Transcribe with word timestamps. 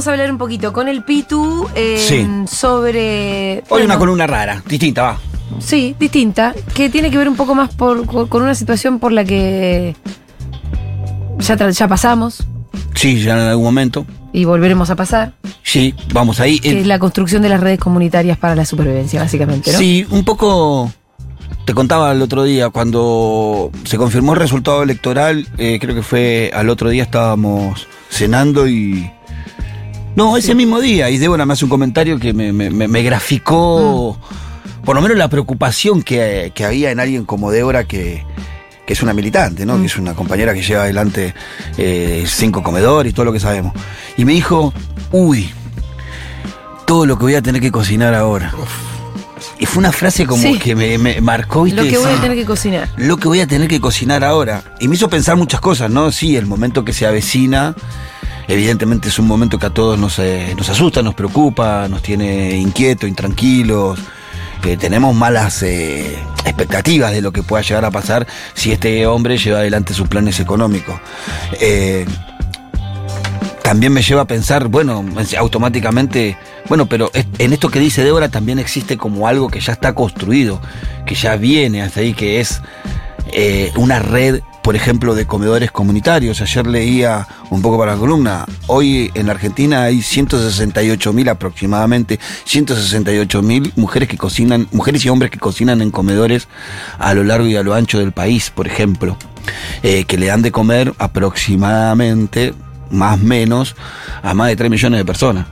vamos 0.00 0.08
a 0.08 0.12
hablar 0.12 0.32
un 0.32 0.38
poquito 0.38 0.72
con 0.72 0.88
el 0.88 1.04
Pitu 1.04 1.68
eh, 1.74 1.98
Sí. 1.98 2.26
sobre. 2.50 3.58
Hoy 3.58 3.64
bueno, 3.68 3.84
una 3.84 3.98
columna 3.98 4.26
rara, 4.26 4.62
distinta, 4.66 5.02
va. 5.02 5.18
Sí, 5.58 5.94
distinta, 6.00 6.54
que 6.72 6.88
tiene 6.88 7.10
que 7.10 7.18
ver 7.18 7.28
un 7.28 7.36
poco 7.36 7.54
más 7.54 7.74
por- 7.74 8.06
con 8.06 8.40
una 8.42 8.54
situación 8.54 8.98
por 8.98 9.12
la 9.12 9.26
que 9.26 9.94
ya, 11.38 11.68
ya 11.70 11.86
pasamos 11.88 12.46
Sí, 12.94 13.20
ya 13.20 13.34
en 13.34 13.40
algún 13.48 13.64
momento. 13.64 14.06
y 14.32 14.46
volveremos 14.46 14.88
a 14.88 14.96
pasar, 14.96 15.34
Sí, 15.62 15.94
vamos 16.14 16.40
ahí. 16.40 16.60
que 16.60 16.70
Eh, 16.70 16.80
es 16.80 16.86
la 16.86 16.98
construcción 16.98 17.42
de 17.42 17.50
las 17.50 17.60
redes 17.60 17.78
comunitarias 17.78 18.38
para 18.38 18.54
la 18.54 18.64
supervivencia, 18.64 19.20
básicamente, 19.20 19.70
¿no? 19.70 19.78
Sí, 19.78 20.06
un 20.08 20.24
poco. 20.24 20.90
Te 21.66 21.74
contaba 21.74 22.10
el 22.12 22.22
otro 22.22 22.42
día, 22.44 22.70
cuando 22.70 23.70
se 23.84 23.98
confirmó 23.98 24.32
el 24.32 24.38
resultado 24.38 24.82
electoral, 24.82 25.46
eh, 25.58 25.76
creo 25.78 25.94
que 25.94 26.02
fue 26.02 26.50
al 26.54 26.70
otro 26.70 26.88
día 26.88 27.02
estábamos 27.02 27.86
cenando 28.08 28.66
y. 28.66 29.10
No, 30.16 30.36
ese 30.36 30.54
mismo 30.54 30.80
día, 30.80 31.08
y 31.10 31.18
Débora 31.18 31.46
me 31.46 31.52
hace 31.52 31.64
un 31.64 31.70
comentario 31.70 32.18
que 32.18 32.32
me, 32.32 32.52
me- 32.52 32.70
me- 32.70 32.88
me 32.88 33.02
graficó, 33.02 34.16
Mm. 34.18 34.84
por 34.84 34.96
lo 34.96 35.02
menos 35.02 35.16
la 35.16 35.28
preocupación 35.28 36.02
que, 36.02 36.52
que 36.54 36.64
había 36.64 36.90
en 36.90 37.00
alguien 37.00 37.24
como 37.24 37.50
Débora, 37.50 37.84
que, 37.84 38.24
que 38.86 38.92
es 38.92 39.02
una 39.02 39.14
militante, 39.14 39.64
¿no? 39.64 39.76
Mm. 39.78 39.80
Que 39.80 39.86
es 39.86 39.96
una 39.96 40.14
compañera 40.14 40.52
que 40.52 40.62
lleva 40.62 40.82
adelante 40.82 41.32
eh, 41.78 42.24
cinco 42.26 42.62
comedores 42.62 43.10
y 43.10 43.14
todo 43.14 43.24
lo 43.26 43.32
que 43.32 43.40
sabemos. 43.40 43.72
Y 44.16 44.24
me 44.24 44.32
dijo, 44.32 44.74
uy, 45.12 45.50
todo 46.86 47.06
lo 47.06 47.16
que 47.16 47.22
voy 47.24 47.34
a 47.36 47.42
tener 47.42 47.60
que 47.62 47.70
cocinar 47.70 48.14
ahora. 48.14 48.52
Y 49.58 49.66
fue 49.66 49.78
una 49.80 49.92
frase 49.92 50.26
como 50.26 50.42
Sí. 50.42 50.58
que 50.58 50.74
me, 50.74 50.98
me 50.98 51.20
marcó, 51.20 51.62
¿viste? 51.62 51.82
Lo 51.82 51.88
que 51.88 51.98
voy 51.98 52.12
a 52.12 52.20
tener 52.20 52.36
que 52.36 52.44
cocinar. 52.46 52.88
Lo 52.96 53.16
que 53.16 53.28
voy 53.28 53.40
a 53.40 53.46
tener 53.46 53.68
que 53.68 53.80
cocinar 53.80 54.24
ahora. 54.24 54.64
Y 54.80 54.88
me 54.88 54.96
hizo 54.96 55.08
pensar 55.08 55.36
muchas 55.36 55.60
cosas, 55.60 55.90
¿no? 55.90 56.10
Sí, 56.12 56.36
el 56.36 56.46
momento 56.46 56.84
que 56.84 56.92
se 56.92 57.06
avecina, 57.06 57.74
evidentemente 58.48 59.08
es 59.08 59.18
un 59.18 59.26
momento 59.26 59.58
que 59.58 59.66
a 59.66 59.70
todos 59.70 59.98
nos, 59.98 60.18
eh, 60.18 60.54
nos 60.56 60.68
asusta, 60.68 61.02
nos 61.02 61.14
preocupa, 61.14 61.88
nos 61.88 62.02
tiene 62.02 62.56
inquietos, 62.56 63.08
intranquilos. 63.08 63.98
que 64.60 64.76
tenemos 64.76 65.14
malas 65.14 65.62
eh, 65.62 66.18
expectativas 66.44 67.12
de 67.12 67.22
lo 67.22 67.32
que 67.32 67.42
pueda 67.42 67.62
llegar 67.62 67.86
a 67.86 67.90
pasar 67.90 68.26
si 68.52 68.72
este 68.72 69.06
hombre 69.06 69.38
lleva 69.38 69.60
adelante 69.60 69.94
sus 69.94 70.06
planes 70.06 70.38
económicos. 70.38 71.00
Eh, 71.60 72.04
también 73.62 73.92
me 73.92 74.02
lleva 74.02 74.22
a 74.22 74.26
pensar, 74.26 74.66
bueno, 74.66 75.04
automáticamente, 75.38 76.36
bueno, 76.68 76.86
pero 76.86 77.10
en 77.14 77.52
esto 77.52 77.70
que 77.70 77.78
dice 77.78 78.02
Débora 78.02 78.28
también 78.28 78.58
existe 78.58 78.96
como 78.96 79.28
algo 79.28 79.48
que 79.48 79.60
ya 79.60 79.72
está 79.72 79.94
construido, 79.94 80.60
que 81.06 81.14
ya 81.14 81.36
viene 81.36 81.80
hasta 81.80 82.00
ahí, 82.00 82.12
que 82.12 82.40
es 82.40 82.60
eh, 83.32 83.72
una 83.76 83.98
red, 83.98 84.40
por 84.62 84.76
ejemplo, 84.76 85.14
de 85.14 85.26
comedores 85.26 85.70
comunitarios. 85.70 86.40
Ayer 86.40 86.66
leía 86.66 87.26
un 87.50 87.62
poco 87.62 87.78
para 87.78 87.92
la 87.92 87.98
columna, 87.98 88.46
hoy 88.66 89.10
en 89.14 89.26
la 89.26 89.32
Argentina 89.32 89.84
hay 89.84 90.02
168 90.02 91.12
mil 91.12 91.28
aproximadamente, 91.28 92.18
168 92.44 93.42
mil 93.42 93.72
mujeres 93.76 94.08
que 94.08 94.16
cocinan, 94.16 94.68
mujeres 94.72 95.04
y 95.04 95.08
hombres 95.08 95.30
que 95.30 95.38
cocinan 95.38 95.82
en 95.82 95.90
comedores 95.90 96.48
a 96.98 97.14
lo 97.14 97.24
largo 97.24 97.46
y 97.46 97.56
a 97.56 97.62
lo 97.62 97.74
ancho 97.74 97.98
del 97.98 98.12
país, 98.12 98.50
por 98.50 98.66
ejemplo, 98.66 99.16
eh, 99.82 100.04
que 100.04 100.16
le 100.16 100.26
dan 100.26 100.42
de 100.42 100.52
comer 100.52 100.92
aproximadamente, 100.98 102.54
más 102.90 103.20
o 103.20 103.24
menos, 103.24 103.76
a 104.22 104.34
más 104.34 104.48
de 104.48 104.56
3 104.56 104.70
millones 104.70 104.98
de 104.98 105.04
personas 105.04 105.46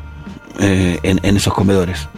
eh, 0.60 0.98
en, 1.02 1.36
esos 1.36 1.54
comedores. 1.54 2.08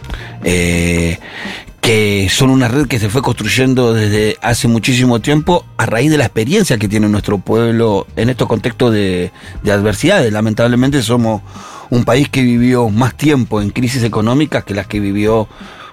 Que 1.81 2.29
son 2.29 2.51
una 2.51 2.67
red 2.67 2.87
que 2.87 2.99
se 2.99 3.09
fue 3.09 3.21
construyendo 3.23 3.93
desde 3.93 4.37
hace 4.41 4.67
muchísimo 4.67 5.19
tiempo 5.19 5.65
a 5.77 5.87
raíz 5.87 6.11
de 6.11 6.17
la 6.19 6.25
experiencia 6.25 6.77
que 6.77 6.87
tiene 6.87 7.09
nuestro 7.09 7.39
pueblo 7.39 8.05
en 8.15 8.29
estos 8.29 8.47
contextos 8.47 8.93
de, 8.93 9.31
de 9.63 9.71
adversidades. 9.71 10.31
Lamentablemente 10.31 11.01
somos 11.01 11.41
un 11.89 12.03
país 12.05 12.29
que 12.29 12.43
vivió 12.43 12.89
más 12.89 13.15
tiempo 13.17 13.61
en 13.61 13.71
crisis 13.71 14.03
económicas 14.03 14.63
que 14.63 14.75
las 14.75 14.85
que 14.85 14.99
vivió 14.99 15.47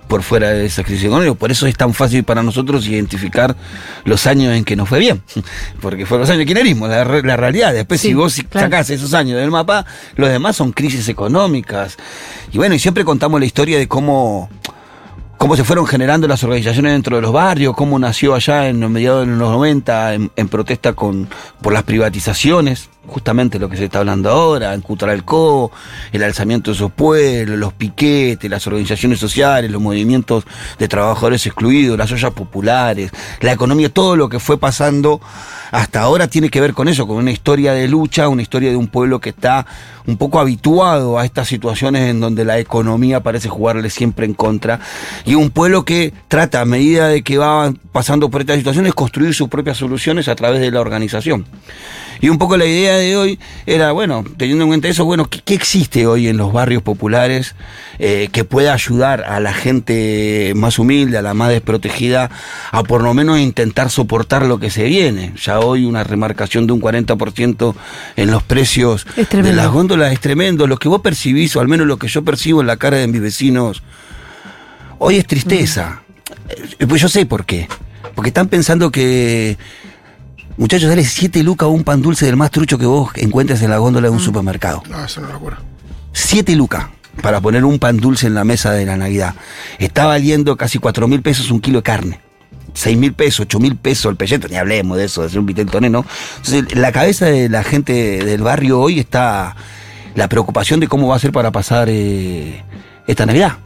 por 0.08 0.22
fuera 0.22 0.50
de 0.50 0.66
esa 0.66 0.84
crisis 0.84 1.04
económica. 1.04 1.34
Por 1.34 1.50
eso 1.50 1.66
es 1.66 1.76
tan 1.76 1.94
fácil 1.94 2.24
para 2.24 2.42
nosotros 2.42 2.86
identificar 2.86 3.56
los 4.04 4.26
años 4.26 4.54
en 4.54 4.64
que 4.64 4.76
nos 4.76 4.88
fue 4.88 4.98
bien. 4.98 5.22
Porque 5.80 6.06
fueron 6.06 6.22
los 6.22 6.30
años 6.30 6.40
de 6.40 6.46
kirchnerismo, 6.46 6.86
la, 6.86 7.04
la 7.04 7.36
realidad. 7.36 7.72
Después, 7.72 8.00
Sí, 8.00 8.08
si 8.08 8.14
vos 8.14 8.34
claro. 8.50 8.66
sacás 8.66 8.90
esos 8.90 9.14
años 9.14 9.38
del 9.38 9.50
mapa, 9.50 9.86
los 10.16 10.28
demás 10.28 10.56
son 10.56 10.72
crisis 10.72 11.08
económicas. 11.08 11.96
Y 12.52 12.58
bueno, 12.58 12.74
y 12.74 12.78
siempre 12.78 13.04
contamos 13.04 13.40
la 13.40 13.46
historia 13.46 13.78
de 13.78 13.86
cómo 13.88 14.48
cómo 15.38 15.56
se 15.56 15.64
fueron 15.64 15.86
generando 15.86 16.28
las 16.28 16.44
organizaciones 16.44 16.92
dentro 16.92 17.16
de 17.16 17.22
los 17.22 17.32
barrios, 17.32 17.74
cómo 17.74 17.98
nació 17.98 18.34
allá 18.34 18.68
en 18.68 18.80
los 18.80 18.90
mediados 18.90 19.26
de 19.26 19.32
los 19.34 19.38
90 19.38 20.14
en, 20.14 20.30
en 20.36 20.48
protesta 20.48 20.92
con, 20.92 21.28
por 21.62 21.72
las 21.72 21.84
privatizaciones, 21.84 22.90
justamente 23.08 23.58
lo 23.58 23.68
que 23.68 23.76
se 23.76 23.86
está 23.86 24.00
hablando 24.00 24.30
ahora, 24.30 24.74
en 24.74 24.80
Cutralcó, 24.80 25.72
el 26.12 26.22
alzamiento 26.22 26.70
de 26.70 26.76
esos 26.76 26.92
pueblos, 26.92 27.58
los 27.58 27.72
piquetes, 27.72 28.48
las 28.50 28.66
organizaciones 28.66 29.18
sociales, 29.18 29.70
los 29.70 29.82
movimientos 29.82 30.44
de 30.78 30.86
trabajadores 30.86 31.44
excluidos, 31.46 31.98
las 31.98 32.12
ollas 32.12 32.32
populares, 32.32 33.10
la 33.40 33.52
economía, 33.52 33.88
todo 33.88 34.16
lo 34.16 34.28
que 34.28 34.38
fue 34.38 34.58
pasando 34.58 35.20
hasta 35.70 36.00
ahora 36.00 36.28
tiene 36.28 36.48
que 36.48 36.60
ver 36.60 36.74
con 36.74 36.88
eso, 36.88 37.06
con 37.06 37.16
una 37.16 37.30
historia 37.30 37.72
de 37.72 37.88
lucha, 37.88 38.28
una 38.28 38.42
historia 38.42 38.70
de 38.70 38.76
un 38.76 38.88
pueblo 38.88 39.20
que 39.20 39.30
está 39.30 39.66
un 40.06 40.16
poco 40.16 40.40
habituado 40.40 41.18
a 41.18 41.24
estas 41.24 41.48
situaciones 41.48 42.08
en 42.08 42.20
donde 42.20 42.44
la 42.44 42.58
economía 42.58 43.20
parece 43.20 43.48
jugarle 43.48 43.90
siempre 43.90 44.24
en 44.24 44.32
contra, 44.32 44.80
y 45.26 45.34
un 45.34 45.50
pueblo 45.50 45.84
que 45.84 46.14
trata, 46.28 46.62
a 46.62 46.64
medida 46.64 47.08
de 47.08 47.22
que 47.22 47.36
va 47.36 47.72
pasando 47.92 48.30
por 48.30 48.40
estas 48.40 48.56
situaciones, 48.56 48.94
construir 48.94 49.34
sus 49.34 49.48
propias 49.48 49.76
soluciones 49.76 50.28
a 50.28 50.34
través 50.34 50.60
de 50.60 50.70
la 50.70 50.80
organización. 50.80 51.44
Y 52.20 52.28
un 52.28 52.38
poco 52.38 52.56
la 52.56 52.66
idea 52.66 52.96
de 52.96 53.16
hoy 53.16 53.38
era, 53.66 53.92
bueno, 53.92 54.24
teniendo 54.36 54.64
en 54.64 54.70
cuenta 54.70 54.88
eso, 54.88 55.04
bueno, 55.04 55.26
¿qué, 55.28 55.40
qué 55.44 55.54
existe 55.54 56.06
hoy 56.06 56.28
en 56.28 56.36
los 56.36 56.52
barrios 56.52 56.82
populares 56.82 57.54
eh, 57.98 58.28
que 58.32 58.44
pueda 58.44 58.72
ayudar 58.72 59.22
a 59.22 59.40
la 59.40 59.52
gente 59.52 60.52
más 60.56 60.78
humilde, 60.78 61.18
a 61.18 61.22
la 61.22 61.34
más 61.34 61.50
desprotegida, 61.50 62.30
a 62.70 62.82
por 62.82 63.02
lo 63.02 63.14
menos 63.14 63.38
intentar 63.38 63.90
soportar 63.90 64.44
lo 64.46 64.58
que 64.58 64.70
se 64.70 64.84
viene? 64.84 65.32
Ya 65.42 65.60
hoy 65.60 65.84
una 65.84 66.04
remarcación 66.04 66.66
de 66.66 66.72
un 66.72 66.80
40% 66.80 67.74
en 68.16 68.30
los 68.30 68.42
precios 68.42 69.06
de 69.16 69.52
las 69.52 69.68
góndolas 69.70 70.12
es 70.12 70.20
tremendo. 70.20 70.66
Lo 70.66 70.76
que 70.78 70.88
vos 70.88 71.00
percibís, 71.00 71.54
o 71.56 71.60
al 71.60 71.68
menos 71.68 71.86
lo 71.86 71.98
que 71.98 72.08
yo 72.08 72.22
percibo 72.24 72.60
en 72.60 72.66
la 72.66 72.76
cara 72.76 72.96
de 72.96 73.06
mis 73.06 73.20
vecinos, 73.20 73.82
hoy 74.98 75.16
es 75.16 75.26
tristeza. 75.26 76.02
Eh, 76.78 76.86
Pues 76.86 77.00
yo 77.00 77.08
sé 77.08 77.26
por 77.26 77.44
qué. 77.44 77.68
Porque 78.14 78.28
están 78.30 78.48
pensando 78.48 78.90
que 78.90 79.56
Muchachos, 80.58 80.88
dale 80.88 81.04
7 81.04 81.44
lucas 81.44 81.66
a 81.66 81.70
un 81.70 81.84
pan 81.84 82.02
dulce 82.02 82.26
del 82.26 82.34
más 82.34 82.50
trucho 82.50 82.78
que 82.78 82.84
vos 82.84 83.12
encuentres 83.14 83.62
en 83.62 83.70
la 83.70 83.78
góndola 83.78 84.08
de 84.08 84.12
un 84.12 84.18
supermercado. 84.18 84.82
No, 84.90 85.04
eso 85.04 85.20
no 85.20 85.28
lo 85.28 85.36
acuerdo. 85.36 85.58
7 86.12 86.56
lucas 86.56 86.86
para 87.22 87.40
poner 87.40 87.64
un 87.64 87.78
pan 87.78 87.96
dulce 87.96 88.26
en 88.26 88.34
la 88.34 88.42
mesa 88.42 88.72
de 88.72 88.84
la 88.84 88.96
Navidad. 88.96 89.36
Está 89.78 90.06
valiendo 90.06 90.56
casi 90.56 90.80
4 90.80 91.06
mil 91.06 91.22
pesos 91.22 91.52
un 91.52 91.60
kilo 91.60 91.78
de 91.78 91.82
carne. 91.84 92.20
6 92.74 92.98
mil 92.98 93.12
pesos, 93.12 93.40
8 93.42 93.60
mil 93.60 93.76
pesos 93.76 94.10
el 94.10 94.16
pelleto, 94.16 94.48
ni 94.48 94.56
hablemos 94.56 94.98
de 94.98 95.04
eso, 95.04 95.20
de 95.20 95.28
hacer 95.28 95.38
un 95.38 95.46
vitel 95.46 95.70
toneno. 95.70 96.04
Entonces, 96.38 96.64
en 96.72 96.82
la 96.82 96.90
cabeza 96.90 97.26
de 97.26 97.48
la 97.48 97.62
gente 97.62 98.24
del 98.24 98.42
barrio 98.42 98.80
hoy 98.80 98.98
está 98.98 99.54
la 100.16 100.28
preocupación 100.28 100.80
de 100.80 100.88
cómo 100.88 101.06
va 101.06 101.14
a 101.14 101.20
ser 101.20 101.30
para 101.30 101.52
pasar 101.52 101.88
eh, 101.88 102.64
esta 103.06 103.26
Navidad. 103.26 103.58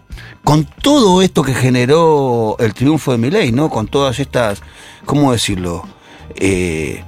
Con 0.44 0.66
todo 0.66 1.22
esto 1.22 1.42
que 1.42 1.54
generó 1.54 2.56
el 2.58 2.74
triunfo 2.74 3.12
de 3.12 3.18
Milei, 3.18 3.50
¿no? 3.50 3.70
Con 3.70 3.88
todas 3.88 4.18
estas, 4.18 4.60
¿cómo 5.06 5.32
decirlo? 5.32 5.84
Eh, 6.36 7.02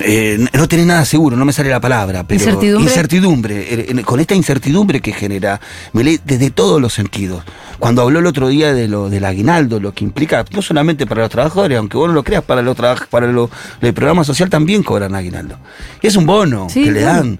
eh, 0.00 0.44
no 0.52 0.66
tenés 0.68 0.86
nada 0.86 1.04
seguro, 1.04 1.36
no 1.36 1.44
me 1.44 1.52
sale 1.52 1.70
la 1.70 1.80
palabra, 1.80 2.24
pero 2.24 2.40
¿Incertidumbre? 2.40 2.90
incertidumbre, 2.90 4.04
con 4.04 4.18
esta 4.18 4.34
incertidumbre 4.34 5.00
que 5.00 5.12
genera 5.12 5.60
Milei 5.92 6.18
desde 6.24 6.50
todos 6.50 6.80
los 6.80 6.92
sentidos. 6.92 7.44
Cuando 7.78 8.02
habló 8.02 8.18
el 8.18 8.26
otro 8.26 8.48
día 8.48 8.74
de 8.74 8.88
lo 8.88 9.08
del 9.08 9.24
aguinaldo, 9.24 9.78
lo 9.78 9.92
que 9.94 10.04
implica 10.04 10.44
no 10.50 10.62
solamente 10.62 11.06
para 11.06 11.22
los 11.22 11.30
trabajadores, 11.30 11.78
aunque 11.78 11.96
vos 11.96 12.08
no 12.08 12.14
lo 12.14 12.24
creas, 12.24 12.42
para 12.42 12.60
los 12.60 12.76
para 13.08 13.28
lo, 13.28 13.50
el 13.80 13.94
programa 13.94 14.24
social 14.24 14.50
también 14.50 14.82
cobran 14.82 15.14
aguinaldo. 15.14 15.58
Y 16.02 16.08
es 16.08 16.16
un 16.16 16.26
bono 16.26 16.66
Sí, 16.68 16.84
que 16.84 16.90
le 16.90 17.04
bueno. 17.04 17.38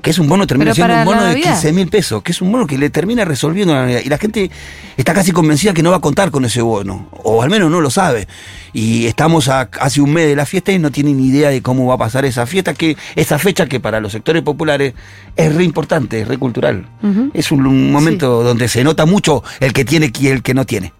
Que 0.00 0.10
es 0.10 0.18
un 0.18 0.28
bono, 0.28 0.46
termina 0.46 0.74
siendo 0.74 0.94
un 0.94 1.04
bono 1.04 1.22
de 1.22 1.28
Navidad. 1.28 1.52
15 1.52 1.72
mil 1.72 1.88
pesos, 1.88 2.22
que 2.22 2.32
es 2.32 2.40
un 2.40 2.50
bono 2.50 2.66
que 2.66 2.78
le 2.78 2.90
termina 2.90 3.24
resolviendo 3.24 3.74
la 3.74 3.82
Navidad. 3.82 4.00
Y 4.04 4.08
la 4.08 4.18
gente 4.18 4.50
está 4.96 5.14
casi 5.14 5.32
convencida 5.32 5.72
que 5.72 5.82
no 5.82 5.90
va 5.90 5.96
a 5.96 6.00
contar 6.00 6.30
con 6.30 6.44
ese 6.44 6.62
bono, 6.62 7.08
o 7.22 7.42
al 7.42 7.50
menos 7.50 7.70
no 7.70 7.80
lo 7.80 7.90
sabe. 7.90 8.28
Y 8.72 9.06
estamos 9.06 9.48
a 9.48 9.68
hace 9.80 10.00
un 10.00 10.12
mes 10.12 10.28
de 10.28 10.36
la 10.36 10.46
fiesta 10.46 10.72
y 10.72 10.78
no 10.78 10.90
tienen 10.90 11.16
ni 11.16 11.28
idea 11.28 11.50
de 11.50 11.62
cómo 11.62 11.86
va 11.86 11.94
a 11.94 11.98
pasar 11.98 12.24
esa 12.24 12.46
fiesta, 12.46 12.74
que 12.74 12.96
esa 13.16 13.38
fecha 13.38 13.66
que 13.66 13.80
para 13.80 14.00
los 14.00 14.12
sectores 14.12 14.42
populares 14.42 14.94
es 15.36 15.54
re 15.54 15.64
importante, 15.64 16.20
es 16.20 16.28
re 16.28 16.38
cultural. 16.38 16.86
Es 17.34 17.52
un, 17.52 17.66
un 17.66 17.92
momento 17.92 18.42
donde 18.42 18.68
se 18.68 18.84
nota 18.84 19.06
mucho 19.06 19.42
el 19.60 19.72
que 19.72 19.84
tiene 19.84 20.12
y 20.18 20.28
el 20.28 20.42
que 20.42 20.54
no 20.54 20.64
tiene. 20.66 20.92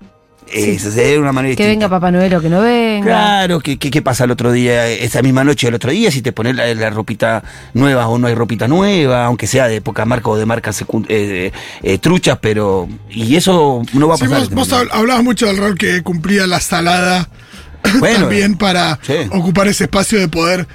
De 0.51 1.19
una 1.19 1.33
manera 1.33 1.55
Que 1.55 1.63
distinta. 1.65 1.87
venga 1.87 1.89
Papá 1.89 2.11
Noel 2.11 2.35
o 2.35 2.41
que 2.41 2.49
no 2.49 2.61
venga. 2.61 3.05
Claro, 3.07 3.61
¿qué, 3.61 3.79
qué, 3.79 3.91
qué 3.91 4.03
pasa 4.03 4.25
el 4.25 4.31
otro 4.33 4.51
día, 4.53 4.87
esa 4.89 5.23
misma 5.23 5.45
noche 5.45 5.67
del 5.69 5.75
otro 5.75 5.91
día? 5.91 6.11
Si 6.11 6.23
te 6.23 6.33
pones 6.33 6.57
la, 6.57 6.75
la 6.75 6.91
ropita 6.91 7.43
nueva 7.75 8.09
o 8.09 8.19
no 8.19 8.27
hay 8.27 8.35
ropita 8.35 8.67
nueva, 8.69 9.27
aunque 9.27 9.47
sea 9.47 9.69
de 9.69 9.81
poca 9.81 10.05
marca 10.05 10.29
o 10.31 10.37
de 10.37 10.47
marcas 10.47 10.83
secund- 10.83 11.07
eh, 11.09 11.53
eh, 11.83 11.99
truchas, 11.99 12.39
pero. 12.41 12.89
Y 13.11 13.37
eso 13.37 13.83
no 13.93 14.09
va 14.09 14.15
a 14.15 14.19
Sí, 14.19 14.25
pasar. 14.25 14.41
vos, 14.41 14.51
vos 14.51 14.73
hab- 14.73 14.89
hablabas 14.93 15.23
mucho 15.25 15.47
del 15.47 15.57
rol 15.59 15.79
que 15.79 16.03
cumplía 16.03 16.47
la 16.47 16.61
salada 16.61 17.29
Bueno, 17.99 18.19
también 18.21 18.57
para 18.57 18.99
sí. 19.03 19.15
ocupar 19.31 19.69
ese 19.69 19.85
espacio 19.85 20.19
de 20.19 20.29
poder 20.29 20.67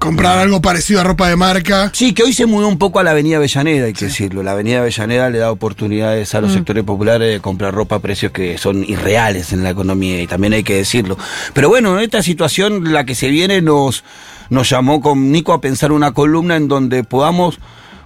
comprar 0.00 0.38
algo 0.38 0.62
parecido 0.62 1.00
a 1.00 1.04
ropa 1.04 1.28
de 1.28 1.36
marca. 1.36 1.90
Sí, 1.92 2.14
que 2.14 2.22
hoy 2.22 2.32
se 2.32 2.46
mudó 2.46 2.66
un 2.66 2.78
poco 2.78 2.98
a 2.98 3.04
la 3.04 3.12
Avenida 3.12 3.36
Avellaneda, 3.36 3.86
hay 3.86 3.92
que 3.92 4.06
decirlo. 4.06 4.42
La 4.42 4.52
Avenida 4.52 4.80
Avellaneda 4.80 5.28
le 5.28 5.38
da 5.38 5.52
oportunidades 5.52 6.34
a 6.34 6.40
los 6.40 6.52
sectores 6.52 6.82
populares 6.84 7.30
de 7.30 7.40
comprar 7.40 7.74
ropa 7.74 7.96
a 7.96 7.98
precios 8.00 8.32
que 8.32 8.56
son 8.58 8.82
irreales 8.82 9.52
en 9.52 9.62
la 9.62 9.70
economía, 9.70 10.20
y 10.20 10.26
también 10.26 10.54
hay 10.54 10.64
que 10.64 10.74
decirlo. 10.74 11.18
Pero 11.52 11.68
bueno, 11.68 11.96
en 11.98 12.02
esta 12.02 12.22
situación, 12.22 12.92
la 12.92 13.04
que 13.04 13.14
se 13.14 13.28
viene, 13.28 13.60
nos, 13.60 14.02
nos 14.48 14.70
llamó 14.70 15.02
con 15.02 15.30
Nico 15.30 15.52
a 15.52 15.60
pensar 15.60 15.92
una 15.92 16.12
columna 16.12 16.56
en 16.56 16.66
donde 16.66 17.04
podamos 17.04 17.60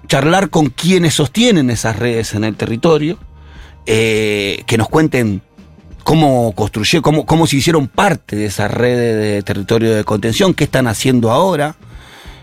charlar 0.08 0.50
con 0.50 0.66
quienes 0.70 1.14
sostienen 1.14 1.70
esas 1.70 1.96
redes 1.96 2.34
en 2.34 2.42
el 2.42 2.56
territorio, 2.56 3.18
eh, 3.86 4.64
que 4.66 4.76
nos 4.76 4.88
cuenten 4.88 5.42
cómo 6.04 6.52
construyeron, 6.54 7.02
cómo, 7.02 7.26
cómo 7.26 7.46
se 7.46 7.56
hicieron 7.56 7.88
parte 7.88 8.36
de 8.36 8.46
esa 8.46 8.68
red 8.68 8.96
de, 8.96 9.42
territorio 9.42 9.94
de 9.94 10.04
contención, 10.04 10.54
qué 10.54 10.64
están 10.64 10.86
haciendo 10.86 11.30
ahora, 11.30 11.74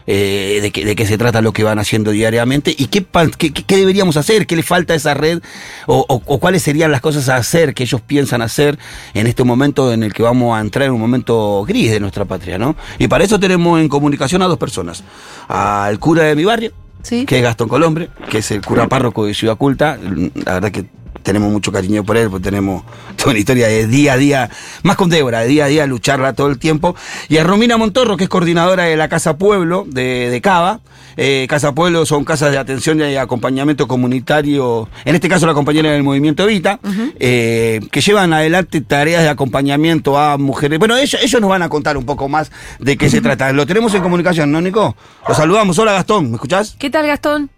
eh, 0.08 0.60
de, 0.64 0.72
qué, 0.72 0.84
de 0.84 0.96
qué 0.96 1.06
se 1.06 1.18
trata 1.18 1.42
lo 1.42 1.54
que 1.54 1.64
van 1.64 1.78
haciendo 1.78 2.10
diariamente 2.12 2.74
y 2.76 2.88
qué, 2.88 3.06
qué, 3.38 3.54
qué- 3.54 3.64
qué 3.64 3.78
deberíamos 3.78 4.18
hacer, 4.18 4.48
qué 4.48 4.56
le 4.56 4.64
falta 4.64 4.94
a 4.94 4.96
esa 4.98 5.14
red 5.14 5.42
o, 5.86 6.04
o- 6.10 6.22
o 6.26 6.40
cuáles 6.40 6.64
serían 6.64 6.92
las 6.92 7.02
cosas 7.02 7.30
a 7.30 7.36
hacer 7.36 7.74
que 7.76 7.84
ellos 7.84 8.02
piensan 8.02 8.42
hacer 8.42 8.80
en 9.14 9.28
este 9.28 9.44
momento 9.44 9.94
en 9.94 10.02
el 10.04 10.12
que 10.12 10.24
vamos 10.24 10.58
a 10.58 10.60
entrar 10.62 10.88
en 10.88 10.94
un 10.94 11.00
momento 11.00 11.64
gris 11.68 11.92
de 11.92 12.00
nuestra 12.00 12.26
patria, 12.26 12.58
¿no? 12.58 12.76
Y 12.98 13.08
para 13.08 13.24
eso 13.24 13.40
tenemos 13.40 13.80
en 13.80 13.88
comunicación 13.90 14.42
a 14.42 14.48
dos 14.48 14.58
personas, 14.58 15.04
al 15.48 16.00
cura 16.00 16.24
de 16.24 16.36
mi 16.36 16.44
barrio, 16.46 16.72
Sí. 17.04 17.26
que 17.26 17.38
es 17.38 17.44
Gastón 17.44 17.68
Colombre, 17.70 18.10
que 18.30 18.40
es 18.40 18.52
el 18.52 18.62
cura 18.62 18.88
párroco 18.88 19.26
de 19.26 19.34
Ciudad 19.36 19.56
Culta. 19.56 19.98
La 20.46 20.54
verdad 20.56 20.72
que 20.72 20.86
tenemos 21.24 21.52
mucho 21.52 21.72
cariño 21.72 22.04
por 22.04 22.18
él, 22.18 22.30
porque 22.30 22.44
tenemos 22.44 22.84
toda 23.16 23.32
una 23.32 23.40
historia 23.40 23.68
de 23.68 23.88
día 23.88 24.14
a 24.14 24.18
día, 24.18 24.50
más 24.84 24.96
con 24.96 25.10
Débora, 25.10 25.42
de 25.42 25.48
día 25.48 25.66
a 25.66 25.68
día 25.68 25.86
lucharla 25.86 26.34
todo 26.34 26.48
el 26.48 26.60
tiempo. 26.60 26.96
Y 27.30 27.38
a 27.38 27.44
Romina 27.44 27.78
Montorro, 27.78 28.18
que 28.18 28.26
es 28.26 28.30
coordinadora 28.30 28.84
de 28.84 28.96
la 28.96 29.10
Casa 29.10 29.38
Pueblo 29.38 29.86
de, 29.88 30.30
de 30.30 30.42
Cava. 30.42 30.82
Eh, 31.18 31.46
Casa 31.50 31.74
Pueblo 31.74 32.06
son 32.06 32.24
casas 32.24 32.52
de 32.52 32.58
atención 32.58 33.02
y 33.02 33.16
acompañamiento 33.18 33.88
comunitario, 33.88 34.88
en 35.06 35.16
este 35.16 35.30
caso 35.30 35.46
la 35.46 35.54
compañera 35.54 35.92
del 35.92 36.04
movimiento 36.04 36.44
Evita, 36.44 36.80
eh, 37.20 37.82
que 37.92 38.02
llevan 38.02 38.34
adelante 38.34 38.82
tareas 38.82 39.24
de 39.24 39.30
acompañamiento 39.30 40.18
a 40.18 40.38
mujeres. 40.38 40.80
Bueno, 40.80 40.98
ellos, 40.98 41.22
ellos 41.22 41.42
nos 41.42 41.50
van 41.50 41.62
a 41.62 41.70
contar 41.70 41.98
un 41.98 42.06
poco 42.06 42.30
más 42.30 42.52
de 42.80 42.98
qué 42.98 43.10
se 43.10 43.22
trata. 43.22 43.52
Lo 43.52 43.66
tenemos 43.66 43.94
en 43.94 44.02
comunicación, 44.02 44.52
¿no, 44.52 44.62
Nico? 44.62 44.96
Lo 45.28 45.36
saludamos. 45.36 45.78
Hola, 45.80 45.94
Gastón, 45.94 46.30
¿me 46.30 46.36
escuchás? 46.36 46.76
¿Qué 46.80 46.90
tal, 46.90 47.08
Gastón? 47.08 47.50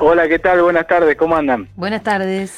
Hola, 0.00 0.28
¿qué 0.28 0.38
tal? 0.38 0.62
Buenas 0.62 0.86
tardes, 0.86 1.16
¿cómo 1.16 1.36
andan? 1.36 1.68
Buenas 1.76 2.02
tardes. 2.02 2.52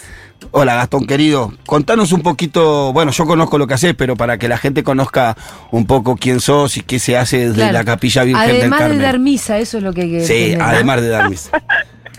Hola 0.53 0.75
Gastón 0.75 1.07
querido, 1.07 1.53
contanos 1.67 2.13
un 2.13 2.23
poquito, 2.23 2.93
bueno 2.93 3.13
yo 3.13 3.25
conozco 3.27 3.59
lo 3.59 3.67
que 3.67 3.75
haces, 3.75 3.95
pero 3.95 4.17
para 4.17 4.39
que 4.39 4.49
la 4.49 4.59
gente 4.59 4.83
conozca 4.83 5.37
un 5.71 5.87
poco 5.87 6.17
quién 6.17 6.41
sos 6.41 6.77
y 6.77 6.81
qué 6.83 6.99
se 6.99 7.17
hace 7.17 7.39
desde 7.39 7.55
Claro. 7.55 7.73
la 7.75 7.85
Capilla 7.85 8.25
Virgen 8.25 8.47
del 8.47 8.61
Además 8.61 8.89
de 8.91 8.99
dar 8.99 9.19
misa, 9.19 9.59
eso 9.59 9.79
es 9.79 9.85
lo 9.85 9.93
que 9.93 10.03
sí, 10.25 10.35
entender, 10.53 10.59
¿no? 10.59 10.65
además 10.65 11.01
de 11.03 11.09
dar 11.09 11.31
misa. 11.31 11.63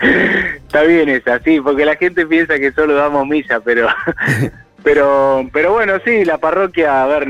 Está 0.02 0.82
bien 0.82 1.08
esa, 1.08 1.38
sí, 1.40 1.60
porque 1.60 1.84
la 1.84 1.96
gente 1.96 2.26
piensa 2.26 2.58
que 2.58 2.72
solo 2.72 2.94
damos 2.94 3.26
misa, 3.26 3.60
pero, 3.60 3.88
pero, 4.82 5.48
pero 5.52 5.72
bueno, 5.72 5.94
sí, 6.04 6.24
la 6.24 6.38
parroquia, 6.38 7.02
a 7.02 7.06
ver, 7.06 7.28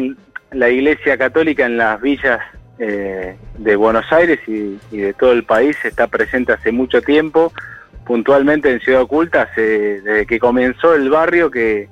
la 0.52 0.68
iglesia 0.70 1.18
católica 1.18 1.66
en 1.66 1.76
las 1.76 2.00
villas 2.00 2.38
eh, 2.78 3.36
de 3.58 3.76
Buenos 3.76 4.04
Aires 4.12 4.38
y, 4.46 4.78
y 4.90 4.98
de 4.98 5.12
todo 5.14 5.32
el 5.32 5.44
país 5.44 5.76
está 5.84 6.06
presente 6.06 6.52
hace 6.52 6.72
mucho 6.72 7.02
tiempo, 7.02 7.52
puntualmente 8.12 8.70
en 8.70 8.78
Ciudad 8.80 9.00
Oculta, 9.00 9.48
hace- 9.50 10.02
desde 10.02 10.26
que 10.26 10.38
comenzó 10.38 10.94
el 10.94 11.08
barrio 11.08 11.50
que, 11.50 11.88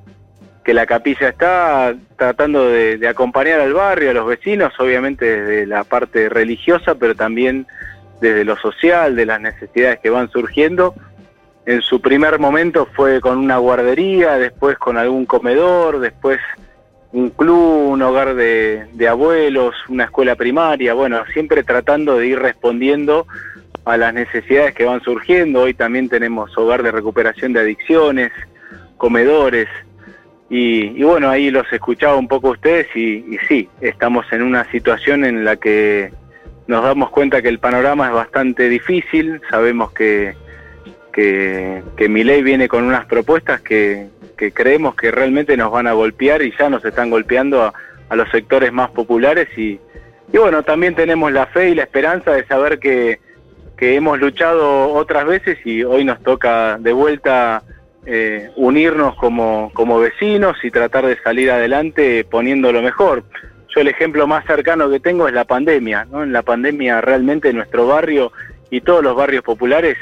que 0.62 0.74
la 0.74 0.84
capilla 0.84 1.30
está 1.30 1.94
tratando 2.18 2.68
de, 2.68 3.08
acompañar 3.08 3.58
al 3.58 3.72
barrio, 3.72 4.10
a 4.10 4.12
los 4.12 4.26
vecinos, 4.26 4.74
obviamente 4.78 5.24
desde 5.24 5.66
la 5.66 5.82
parte 5.82 6.28
religiosa, 6.28 6.94
pero 6.96 7.14
también 7.14 7.66
desde 8.20 8.44
lo 8.44 8.58
social, 8.58 9.16
de 9.16 9.24
las 9.24 9.40
necesidades 9.40 9.98
que 10.00 10.10
van 10.10 10.30
surgiendo. 10.30 10.94
En 11.64 11.80
su 11.80 12.02
primer 12.02 12.38
momento 12.38 12.86
fue 12.94 13.22
con 13.22 13.38
una 13.38 13.56
guardería, 13.56 14.36
después 14.36 14.76
con 14.76 14.98
algún 14.98 15.24
comedor, 15.24 16.00
después 16.00 16.38
un 17.12 17.30
club, 17.30 17.92
un 17.92 18.02
hogar 18.02 18.34
de 18.34 19.08
abuelos, 19.08 19.74
una 19.88 20.04
escuela 20.04 20.34
primaria, 20.36 20.92
bueno, 20.92 21.24
siempre 21.32 21.62
tratando 21.62 22.18
de 22.18 22.26
ir 22.26 22.38
respondiendo 22.38 23.26
a 23.84 23.96
las 23.96 24.14
necesidades 24.14 24.74
que 24.74 24.84
van 24.84 25.02
surgiendo. 25.02 25.62
Hoy 25.62 25.74
también 25.74 26.08
tenemos 26.08 26.56
hogar 26.56 26.82
de 26.82 26.92
recuperación 26.92 27.52
de 27.52 27.60
adicciones, 27.60 28.32
comedores, 28.96 29.68
y, 30.50 31.00
y 31.00 31.04
bueno, 31.04 31.30
ahí 31.30 31.50
los 31.50 31.72
escuchaba 31.72 32.16
un 32.16 32.26
poco 32.26 32.50
ustedes 32.50 32.88
y, 32.96 33.24
y 33.34 33.38
sí, 33.48 33.68
estamos 33.80 34.26
en 34.32 34.42
una 34.42 34.68
situación 34.72 35.24
en 35.24 35.44
la 35.44 35.56
que 35.56 36.12
nos 36.66 36.82
damos 36.82 37.10
cuenta 37.10 37.40
que 37.40 37.48
el 37.48 37.60
panorama 37.60 38.08
es 38.08 38.12
bastante 38.12 38.68
difícil, 38.68 39.40
sabemos 39.48 39.92
que, 39.92 40.34
que, 41.12 41.84
que 41.96 42.08
ley 42.08 42.42
viene 42.42 42.66
con 42.66 42.82
unas 42.82 43.06
propuestas 43.06 43.60
que, 43.60 44.08
que 44.36 44.52
creemos 44.52 44.96
que 44.96 45.12
realmente 45.12 45.56
nos 45.56 45.70
van 45.70 45.86
a 45.86 45.92
golpear 45.92 46.42
y 46.42 46.52
ya 46.58 46.68
nos 46.68 46.84
están 46.84 47.10
golpeando 47.10 47.62
a, 47.62 47.72
los 48.16 48.28
sectores 48.30 48.72
más 48.72 48.90
populares 48.90 49.48
y 49.56 49.78
bueno, 50.32 50.64
también 50.64 50.96
tenemos 50.96 51.30
la 51.30 51.46
fe 51.46 51.70
y 51.70 51.74
la 51.76 51.84
esperanza 51.84 52.32
de 52.32 52.44
saber 52.44 52.80
que, 52.80 53.20
que 53.80 53.96
hemos 53.96 54.20
luchado 54.20 54.92
otras 54.92 55.24
veces 55.24 55.58
y 55.64 55.82
hoy 55.82 56.04
nos 56.04 56.22
toca 56.22 56.76
de 56.76 56.92
vuelta 56.92 57.62
eh, 58.04 58.50
unirnos 58.56 59.14
como, 59.14 59.70
como 59.72 59.98
vecinos 59.98 60.58
y 60.62 60.70
tratar 60.70 61.06
de 61.06 61.18
salir 61.22 61.50
adelante 61.50 62.24
poniendo 62.24 62.72
lo 62.72 62.82
mejor. 62.82 63.24
Yo 63.74 63.80
el 63.80 63.88
ejemplo 63.88 64.26
más 64.26 64.44
cercano 64.44 64.90
que 64.90 65.00
tengo 65.00 65.26
es 65.26 65.32
la 65.32 65.46
pandemia, 65.46 66.06
¿no? 66.10 66.22
En 66.22 66.30
la 66.30 66.42
pandemia 66.42 67.00
realmente 67.00 67.54
nuestro 67.54 67.86
barrio 67.86 68.32
y 68.68 68.82
todos 68.82 69.02
los 69.02 69.16
barrios 69.16 69.42
populares, 69.42 69.96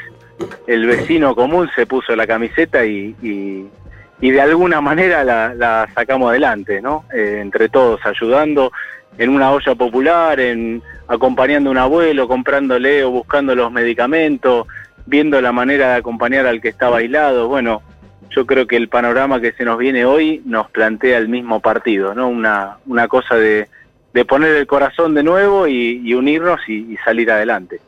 el 0.66 0.84
vecino 0.84 1.36
común 1.36 1.70
se 1.76 1.86
puso 1.86 2.16
la 2.16 2.26
camiseta 2.26 2.84
y, 2.84 3.14
y, 3.22 4.30
de 4.30 4.40
alguna 4.40 4.80
manera 4.80 5.22
la, 5.22 5.54
la 5.54 5.88
sacamos 5.94 6.30
adelante, 6.30 6.82
¿no? 6.82 7.04
Eh, 7.14 7.38
entre 7.40 7.68
todos, 7.68 8.04
ayudando 8.04 8.72
en 9.18 9.30
una 9.30 9.52
olla 9.52 9.76
popular, 9.76 10.40
en 10.40 10.82
acompañando 11.08 11.70
a 11.70 11.72
un 11.72 11.78
abuelo, 11.78 12.28
comprándole 12.28 13.02
o 13.02 13.10
buscando 13.10 13.54
los 13.54 13.72
medicamentos, 13.72 14.66
viendo 15.06 15.40
la 15.40 15.52
manera 15.52 15.90
de 15.90 15.96
acompañar 15.96 16.46
al 16.46 16.60
que 16.60 16.68
estaba 16.68 16.98
aislado. 16.98 17.48
Bueno, 17.48 17.82
yo 18.30 18.46
creo 18.46 18.66
que 18.66 18.76
el 18.76 18.88
panorama 18.88 19.40
que 19.40 19.52
se 19.52 19.64
nos 19.64 19.78
viene 19.78 20.04
hoy 20.04 20.42
nos 20.44 20.70
plantea 20.70 21.18
el 21.18 21.28
mismo 21.28 21.60
partido, 21.60 22.14
¿no? 22.14 22.28
Una, 22.28 22.76
una 22.86 23.08
cosa 23.08 23.36
de, 23.36 23.68
de 24.12 24.24
poner 24.24 24.54
el 24.54 24.66
corazón 24.66 25.14
de 25.14 25.22
nuevo 25.22 25.66
y, 25.66 26.12
unirnos 26.12 26.60
y, 26.68 26.92
y 26.92 26.96
salir 26.98 27.30
adelante. 27.30 27.80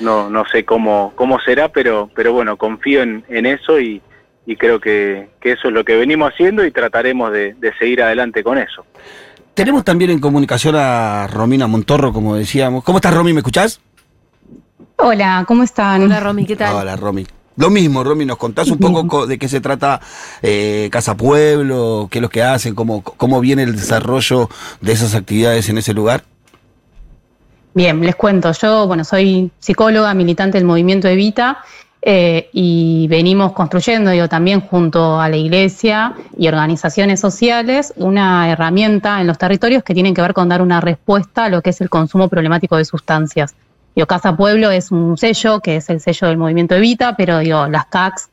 No, 0.00 0.28
no 0.28 0.44
sé 0.46 0.64
cómo, 0.64 1.12
cómo 1.14 1.40
será, 1.40 1.68
pero, 1.68 2.10
pero 2.14 2.32
bueno, 2.32 2.56
confío 2.56 3.02
en, 3.02 3.24
en 3.28 3.46
eso 3.46 3.80
y, 3.80 4.00
y 4.46 4.56
creo 4.56 4.80
que, 4.80 5.28
que 5.40 5.52
eso 5.52 5.68
es 5.68 5.74
lo 5.74 5.84
que 5.84 5.96
venimos 5.96 6.32
haciendo 6.32 6.64
y 6.64 6.70
trataremos 6.70 7.32
de, 7.32 7.54
de 7.54 7.72
seguir 7.74 8.02
adelante 8.02 8.42
con 8.42 8.58
eso. 8.58 8.84
Tenemos 9.58 9.82
también 9.82 10.12
en 10.12 10.20
comunicación 10.20 10.76
a 10.76 11.26
Romina 11.26 11.66
Montorro, 11.66 12.12
como 12.12 12.36
decíamos. 12.36 12.84
¿Cómo 12.84 12.98
estás 12.98 13.12
Romy? 13.12 13.32
¿Me 13.32 13.40
escuchás? 13.40 13.80
Hola, 14.98 15.44
¿cómo 15.48 15.64
están? 15.64 16.00
Hola, 16.04 16.20
Romy, 16.20 16.46
¿qué 16.46 16.54
tal? 16.54 16.76
Hola 16.76 16.94
Romy. 16.94 17.26
Lo 17.56 17.68
mismo, 17.68 18.04
Romy, 18.04 18.24
¿nos 18.24 18.36
contás 18.36 18.68
un 18.68 18.78
poco 18.78 19.08
co- 19.08 19.26
de 19.26 19.36
qué 19.36 19.48
se 19.48 19.60
trata 19.60 20.00
eh, 20.42 20.88
Casa 20.92 21.16
Pueblo, 21.16 22.06
qué 22.08 22.18
es 22.18 22.22
lo 22.22 22.28
que 22.28 22.44
hacen, 22.44 22.76
cómo, 22.76 23.02
cómo 23.02 23.40
viene 23.40 23.64
el 23.64 23.74
desarrollo 23.74 24.48
de 24.80 24.92
esas 24.92 25.16
actividades 25.16 25.68
en 25.68 25.78
ese 25.78 25.92
lugar? 25.92 26.22
Bien, 27.74 28.00
les 28.00 28.14
cuento. 28.14 28.52
Yo, 28.52 28.86
bueno, 28.86 29.02
soy 29.02 29.50
psicóloga, 29.58 30.14
militante 30.14 30.56
del 30.58 30.68
movimiento 30.68 31.08
Evita 31.08 31.64
eh, 32.10 32.48
y 32.54 33.06
venimos 33.08 33.52
construyendo, 33.52 34.10
digo, 34.10 34.30
también 34.30 34.62
junto 34.62 35.20
a 35.20 35.28
la 35.28 35.36
iglesia 35.36 36.14
y 36.38 36.48
organizaciones 36.48 37.20
sociales, 37.20 37.92
una 37.96 38.50
herramienta 38.50 39.20
en 39.20 39.26
los 39.26 39.36
territorios 39.36 39.82
que 39.82 39.92
tienen 39.92 40.14
que 40.14 40.22
ver 40.22 40.32
con 40.32 40.48
dar 40.48 40.62
una 40.62 40.80
respuesta 40.80 41.44
a 41.44 41.48
lo 41.50 41.60
que 41.60 41.68
es 41.68 41.82
el 41.82 41.90
consumo 41.90 42.30
problemático 42.30 42.78
de 42.78 42.86
sustancias. 42.86 43.54
Digo, 43.94 44.06
Casa 44.06 44.34
Pueblo 44.34 44.70
es 44.70 44.90
un 44.90 45.18
sello, 45.18 45.60
que 45.60 45.76
es 45.76 45.90
el 45.90 46.00
sello 46.00 46.28
del 46.28 46.38
movimiento 46.38 46.74
Evita, 46.76 47.14
pero 47.14 47.40
digo, 47.40 47.66
las 47.66 47.84
CACs 47.88 48.30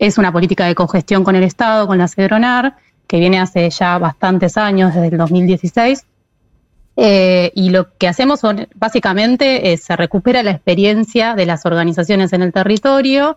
es 0.00 0.18
una 0.18 0.32
política 0.32 0.66
de 0.66 0.74
congestión 0.74 1.22
con 1.22 1.36
el 1.36 1.44
Estado, 1.44 1.86
con 1.86 1.98
la 1.98 2.08
Cedronar, 2.08 2.74
que 3.06 3.20
viene 3.20 3.38
hace 3.38 3.70
ya 3.70 3.98
bastantes 3.98 4.56
años, 4.56 4.94
desde 4.94 5.06
el 5.06 5.18
2016. 5.18 6.06
Eh, 6.96 7.52
y 7.54 7.70
lo 7.70 7.96
que 7.96 8.08
hacemos 8.08 8.40
son, 8.40 8.68
básicamente 8.74 9.72
es, 9.72 9.82
se 9.82 9.96
recupera 9.96 10.42
la 10.42 10.50
experiencia 10.50 11.34
de 11.34 11.46
las 11.46 11.64
organizaciones 11.64 12.32
en 12.32 12.42
el 12.42 12.52
territorio, 12.52 13.36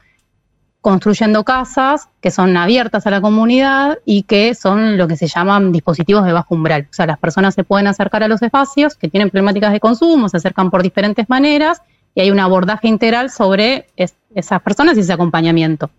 construyendo 0.81 1.43
casas 1.43 2.09
que 2.21 2.31
son 2.31 2.55
abiertas 2.57 3.07
a 3.07 3.11
la 3.11 3.21
comunidad 3.21 3.97
y 4.05 4.23
que 4.23 4.53
son 4.53 4.97
lo 4.97 5.07
que 5.07 5.17
se 5.17 5.27
llaman 5.27 5.71
dispositivos 5.71 6.25
de 6.25 6.33
bajo 6.33 6.53
umbral. 6.53 6.87
O 6.91 6.93
sea, 6.93 7.07
las 7.07 7.17
personas 7.17 7.55
se 7.55 7.63
pueden 7.63 7.87
acercar 7.87 8.23
a 8.23 8.27
los 8.27 8.41
espacios 8.41 8.95
que 8.95 9.07
tienen 9.07 9.29
problemáticas 9.29 9.71
de 9.71 9.79
consumo, 9.79 10.29
se 10.29 10.37
acercan 10.37 10.69
por 10.69 10.83
diferentes 10.83 11.27
maneras 11.27 11.81
y 12.13 12.21
hay 12.21 12.29
un 12.29 12.39
abordaje 12.39 12.87
integral 12.87 13.31
sobre 13.31 13.87
esas 14.35 14.61
personas 14.61 14.95
y 14.97 14.99
ese 14.99 15.13
acompañamiento 15.13 15.89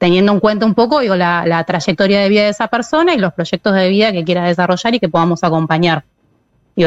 teniendo 0.00 0.32
en 0.32 0.40
cuenta 0.40 0.64
un 0.64 0.74
poco 0.74 1.00
digo, 1.00 1.14
la, 1.14 1.62
trayectoria 1.66 2.20
de 2.22 2.30
vida 2.30 2.44
de 2.44 2.48
esa 2.48 2.68
persona 2.68 3.14
y 3.14 3.18
los 3.18 3.34
proyectos 3.34 3.74
de 3.74 3.90
vida 3.90 4.12
que 4.12 4.24
quiera 4.24 4.46
desarrollar 4.46 4.94
y 4.94 4.98
que 4.98 5.10
podamos 5.10 5.44
acompañar. 5.44 6.04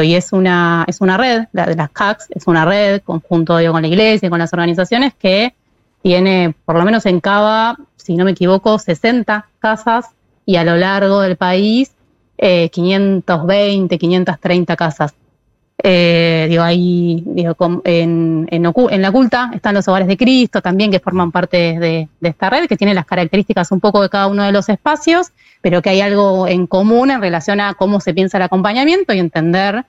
Y 0.02 0.14
es 0.14 0.32
una, 0.32 0.84
es 0.88 1.00
una 1.00 1.16
red, 1.16 1.44
la 1.52 1.66
de 1.66 1.76
las 1.76 1.90
CACs, 1.90 2.26
es 2.30 2.46
una 2.46 2.64
red 2.64 3.02
conjunto 3.02 3.56
digo, 3.58 3.72
con 3.72 3.82
la 3.82 3.88
iglesia 3.88 4.26
y 4.26 4.30
con 4.30 4.38
las 4.38 4.52
organizaciones 4.52 5.14
que 5.14 5.54
tiene, 6.02 6.54
por 6.64 6.76
lo 6.76 6.84
menos 6.84 7.06
en 7.06 7.20
Cava, 7.20 7.76
si 7.96 8.16
no 8.16 8.24
me 8.24 8.32
equivoco, 8.32 8.78
60 8.78 9.46
casas 9.58 10.06
y 10.44 10.56
a 10.56 10.64
lo 10.64 10.76
largo 10.76 11.20
del 11.20 11.36
país 11.36 11.92
520, 12.36 13.94
eh, 13.94 13.98
530 13.98 14.76
casas. 14.76 15.14
Eh, 15.82 16.46
digo, 16.48 16.62
ahí, 16.62 17.22
digo, 17.26 17.56
en, 17.84 18.46
en, 18.50 19.02
la 19.02 19.12
culta 19.12 19.50
están 19.54 19.74
los 19.74 19.86
hogares 19.88 20.08
de 20.08 20.16
Cristo 20.16 20.62
también, 20.62 20.90
que 20.90 21.00
forman 21.00 21.32
parte 21.32 21.78
de, 21.78 22.08
esta 22.22 22.48
red, 22.48 22.66
que 22.66 22.76
tiene 22.76 22.94
las 22.94 23.06
características 23.06 23.72
un 23.72 23.80
poco 23.80 24.00
de 24.00 24.08
cada 24.08 24.28
uno 24.28 24.44
de 24.44 24.52
los 24.52 24.68
espacios, 24.68 25.32
pero 25.64 25.80
que 25.80 25.88
hay 25.88 26.02
algo 26.02 26.46
en 26.46 26.66
común 26.66 27.10
en 27.10 27.22
relación 27.22 27.58
a 27.58 27.72
cómo 27.72 27.98
se 27.98 28.12
piensa 28.12 28.36
el 28.36 28.42
acompañamiento 28.42 29.14
y 29.14 29.18
entender 29.18 29.86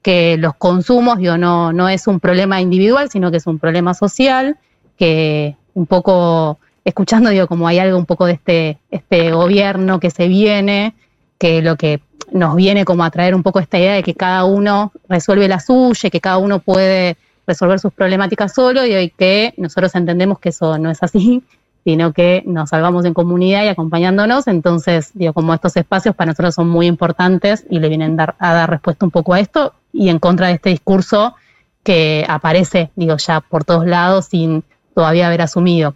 que 0.00 0.38
los 0.38 0.54
consumos, 0.54 1.18
digo, 1.18 1.36
no, 1.36 1.70
no 1.70 1.90
es 1.90 2.06
un 2.06 2.18
problema 2.18 2.62
individual, 2.62 3.10
sino 3.10 3.30
que 3.30 3.36
es 3.36 3.46
un 3.46 3.58
problema 3.58 3.92
social, 3.92 4.56
que 4.96 5.54
un 5.74 5.84
poco, 5.84 6.58
escuchando, 6.82 7.28
digo, 7.28 7.46
como 7.46 7.68
hay 7.68 7.78
algo 7.78 7.98
un 7.98 8.06
poco 8.06 8.24
de 8.24 8.32
este, 8.32 8.78
este 8.90 9.30
gobierno 9.32 10.00
que 10.00 10.08
se 10.08 10.28
viene, 10.28 10.94
que 11.36 11.60
lo 11.60 11.76
que 11.76 12.00
nos 12.32 12.56
viene 12.56 12.86
como 12.86 13.04
a 13.04 13.10
traer 13.10 13.34
un 13.34 13.42
poco 13.42 13.60
esta 13.60 13.78
idea 13.78 13.92
de 13.92 14.02
que 14.02 14.14
cada 14.14 14.46
uno 14.46 14.92
resuelve 15.10 15.46
la 15.46 15.60
suya, 15.60 16.08
que 16.08 16.22
cada 16.22 16.38
uno 16.38 16.60
puede 16.60 17.18
resolver 17.46 17.78
sus 17.80 17.92
problemáticas 17.92 18.54
solo 18.54 18.86
y 18.86 19.10
que 19.10 19.52
nosotros 19.58 19.94
entendemos 19.94 20.38
que 20.38 20.48
eso 20.48 20.78
no 20.78 20.90
es 20.90 21.02
así, 21.02 21.42
sino 21.84 22.12
que 22.12 22.42
nos 22.46 22.70
salvamos 22.70 23.04
en 23.04 23.14
comunidad 23.14 23.64
y 23.64 23.68
acompañándonos. 23.68 24.46
Entonces, 24.46 25.10
digo, 25.14 25.32
como 25.32 25.54
estos 25.54 25.76
espacios 25.76 26.14
para 26.14 26.32
nosotros 26.32 26.54
son 26.54 26.68
muy 26.68 26.86
importantes 26.86 27.64
y 27.70 27.78
le 27.78 27.88
vienen 27.88 28.16
dar, 28.16 28.34
a 28.38 28.54
dar 28.54 28.70
respuesta 28.70 29.04
un 29.04 29.10
poco 29.10 29.34
a 29.34 29.40
esto 29.40 29.74
y 29.92 30.08
en 30.08 30.18
contra 30.18 30.48
de 30.48 30.54
este 30.54 30.70
discurso 30.70 31.34
que 31.82 32.26
aparece, 32.28 32.90
digo, 32.96 33.16
ya 33.16 33.40
por 33.40 33.64
todos 33.64 33.86
lados 33.86 34.26
sin 34.26 34.64
todavía 34.94 35.28
haber 35.28 35.42
asumido. 35.42 35.94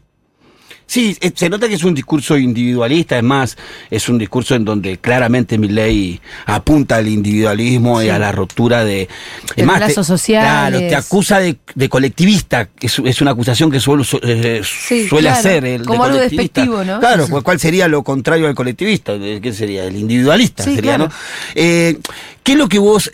Sí, 0.93 1.17
eh, 1.23 1.33
se 1.35 1.49
nota 1.49 1.69
que 1.69 1.77
es 1.77 1.85
un 1.85 1.95
discurso 1.95 2.37
individualista, 2.37 3.17
es 3.17 3.23
más, 3.23 3.57
es 3.91 4.11
un 4.11 4.19
discurso 4.19 4.55
en 4.55 4.63
donde 4.63 4.99
claramente 4.99 5.57
mi 5.57 5.69
ley 5.69 6.21
apunta 6.45 6.97
al 6.97 7.09
individualismo 7.09 8.03
y 8.03 8.11
a 8.11 8.19
la 8.19 8.31
ruptura 8.31 8.85
de... 8.85 9.09
Es 9.57 9.65
más, 9.65 9.81
te, 9.87 10.33
Claro, 10.33 10.79
te 10.79 10.95
acusa 10.95 11.39
de, 11.39 11.57
colectivista, 11.89 12.69
es, 12.79 12.99
es, 12.99 13.23
una 13.23 13.31
acusación 13.31 13.71
que 13.71 13.81
suele, 13.81 14.05
eh, 14.21 14.61
suele 15.09 15.31
hacer 15.31 15.65
el 15.65 15.87
Como 15.87 16.05
algo 16.05 16.19
despectivo, 16.19 16.85
¿no? 16.85 17.01
Claro, 17.01 17.27
¿cuál 17.43 17.59
sería 17.59 17.89
lo 17.89 18.03
contrario 18.03 18.47
al 18.47 18.55
colectivista? 18.55 19.15
¿Qué 19.19 19.53
sería? 19.55 19.85
El 19.85 19.97
individualista 19.97 20.63
sería, 20.63 20.99
¿no? 20.99 21.09
Eh, 21.55 21.97
¿Qué 22.43 22.53
es 22.53 22.59
lo 22.59 22.69
que 22.69 22.79
vos... 22.79 23.11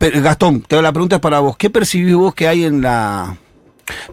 Gastón, 0.00 0.62
te 0.62 0.74
doy 0.74 0.82
la 0.82 0.90
pregunta 0.90 1.20
para 1.20 1.38
vos. 1.38 1.56
¿Qué 1.56 1.70
percibís 1.70 2.16
vos 2.16 2.34
que 2.34 2.48
hay 2.48 2.64
en 2.64 2.82
la 2.82 3.36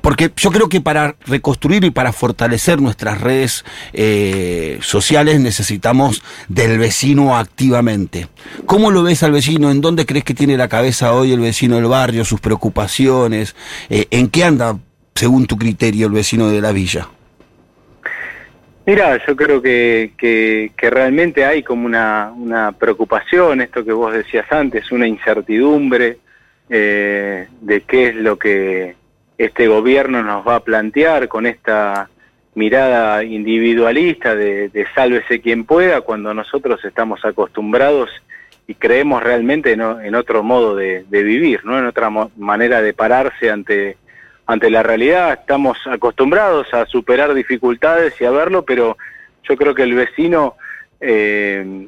porque 0.02 0.32
yo 0.36 0.52
creo 0.52 0.70
que 0.70 0.82
para 0.82 1.16
reconstruir 1.26 1.84
y 1.84 1.92
para 1.92 2.14
fortalecer 2.14 2.82
nuestras 2.82 3.22
redes 3.22 3.66
eh, 3.94 4.80
sociales 4.82 5.40
necesitamos 5.40 6.24
del 6.48 6.78
vecino 6.78 7.38
activamente. 7.38 8.28
¿Cómo 8.66 8.92
lo 8.92 9.04
ves 9.04 9.24
al 9.24 9.32
vecino? 9.32 9.72
¿En 9.72 9.82
dónde 9.82 10.06
crees 10.06 10.24
que 10.24 10.34
tiene 10.34 10.58
la 10.58 10.68
cabeza 10.68 11.14
hoy 11.14 11.32
el 11.32 11.40
vecino 11.40 11.76
del 11.76 11.86
barrio, 11.86 12.26
sus 12.26 12.40
preocupaciones? 12.40 13.56
Eh, 13.90 14.08
¿En 14.12 14.30
qué 14.30 14.44
anda, 14.44 14.78
según 15.16 15.46
tu 15.48 15.58
criterio, 15.58 16.08
el 16.08 16.14
vecino 16.14 16.50
de 16.50 16.62
la 16.62 16.72
villa? 16.72 17.08
Mira, 18.86 19.20
yo 19.28 19.36
creo 19.36 19.62
que, 19.62 20.72
realmente 20.78 21.44
hay 21.44 21.62
como 21.62 21.86
una, 21.86 22.32
una, 22.34 22.72
preocupación, 22.72 23.60
esto 23.60 23.84
que 23.84 23.92
vos 23.92 24.14
decías 24.14 24.50
antes, 24.50 24.94
una 24.94 25.06
incertidumbre 25.06 26.20
eh, 26.70 27.48
de 27.60 27.82
qué 27.82 28.08
es 28.08 28.16
lo 28.16 28.40
que 28.40 28.96
este 29.38 29.68
gobierno 29.68 30.24
nos 30.24 30.48
va 30.48 30.56
a 30.56 30.64
plantear 30.64 31.28
con 31.28 31.46
esta 31.46 32.10
mirada 32.56 33.24
individualista 33.24 34.36
de, 34.36 34.88
sálvese 34.96 35.42
quien 35.42 35.64
pueda, 35.64 36.02
cuando 36.02 36.34
nosotros 36.34 36.84
estamos 36.84 37.24
acostumbrados 37.24 38.10
y 38.66 38.74
creemos 38.74 39.24
realmente 39.24 39.74
en, 39.74 40.16
otro 40.16 40.44
modo 40.44 40.76
de, 40.76 41.06
vivir, 41.10 41.64
¿no? 41.64 41.78
en 41.78 41.86
otra 41.86 42.10
manera 42.36 42.82
de 42.82 42.94
pararse 42.94 43.52
ante, 43.52 43.98
ante 44.48 44.72
la 44.72 44.82
realidad. 44.82 45.34
Estamos 45.40 45.78
acostumbrados 45.86 46.74
a 46.74 46.86
superar 46.88 47.34
dificultades 47.34 48.20
y 48.20 48.26
a 48.26 48.32
verlo, 48.32 48.64
pero 48.64 48.98
yo 49.44 49.56
creo 49.56 49.76
que 49.76 49.84
el 49.84 49.94
vecino 49.94 50.56
eh, 51.00 51.88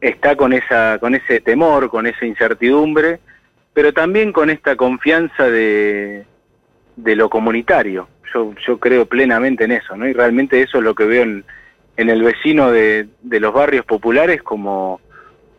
está 0.00 0.34
con, 0.34 0.52
esa, 0.52 0.98
con 0.98 1.14
ese 1.14 1.40
temor, 1.40 1.88
con 1.88 2.06
esa 2.06 2.26
incertidumbre, 2.26 3.20
pero 3.72 3.92
también 3.92 4.32
con 4.32 4.50
esta 4.50 4.74
confianza 4.74 5.48
de, 5.48 6.24
de 7.02 7.16
lo 7.16 7.28
comunitario. 7.28 8.08
Yo, 8.32 8.54
yo 8.66 8.78
creo 8.78 9.06
plenamente 9.06 9.64
en 9.64 9.72
eso, 9.72 9.96
¿no? 9.96 10.06
Y 10.06 10.12
realmente 10.12 10.62
eso 10.62 10.78
es 10.78 10.84
lo 10.84 10.94
que 10.94 11.04
veo 11.04 11.22
en, 11.22 11.44
el 11.96 12.22
vecino 12.22 12.70
de, 12.70 13.08
de 13.20 13.40
los 13.40 13.52
barrios 13.52 13.84
populares 13.84 14.42
como 14.42 15.00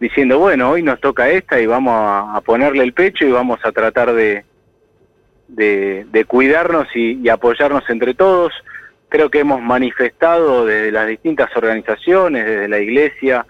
diciendo, 0.01 0.39
bueno, 0.39 0.71
hoy 0.71 0.81
nos 0.81 1.00
toca 1.00 1.29
esta 1.29 1.62
y 1.62 1.67
vamos 1.67 1.93
a, 1.95 2.41
ponerle 2.41 2.83
el 2.83 2.91
pecho 2.91 3.24
y 3.24 3.31
vamos 3.31 3.60
a 3.63 3.71
tratar 3.71 4.13
de, 4.13 4.43
de, 5.48 6.25
cuidarnos 6.25 6.88
y, 6.95 7.29
apoyarnos 7.29 7.88
entre 7.88 8.15
todos. 8.15 8.51
Creo 9.10 9.29
que 9.29 9.41
hemos 9.41 9.62
manifestado 9.62 10.65
desde 10.65 10.91
las 10.91 11.07
distintas 11.07 11.55
organizaciones, 11.55 12.48
desde 12.48 12.67
la 12.67 12.79
iglesia, 12.79 13.45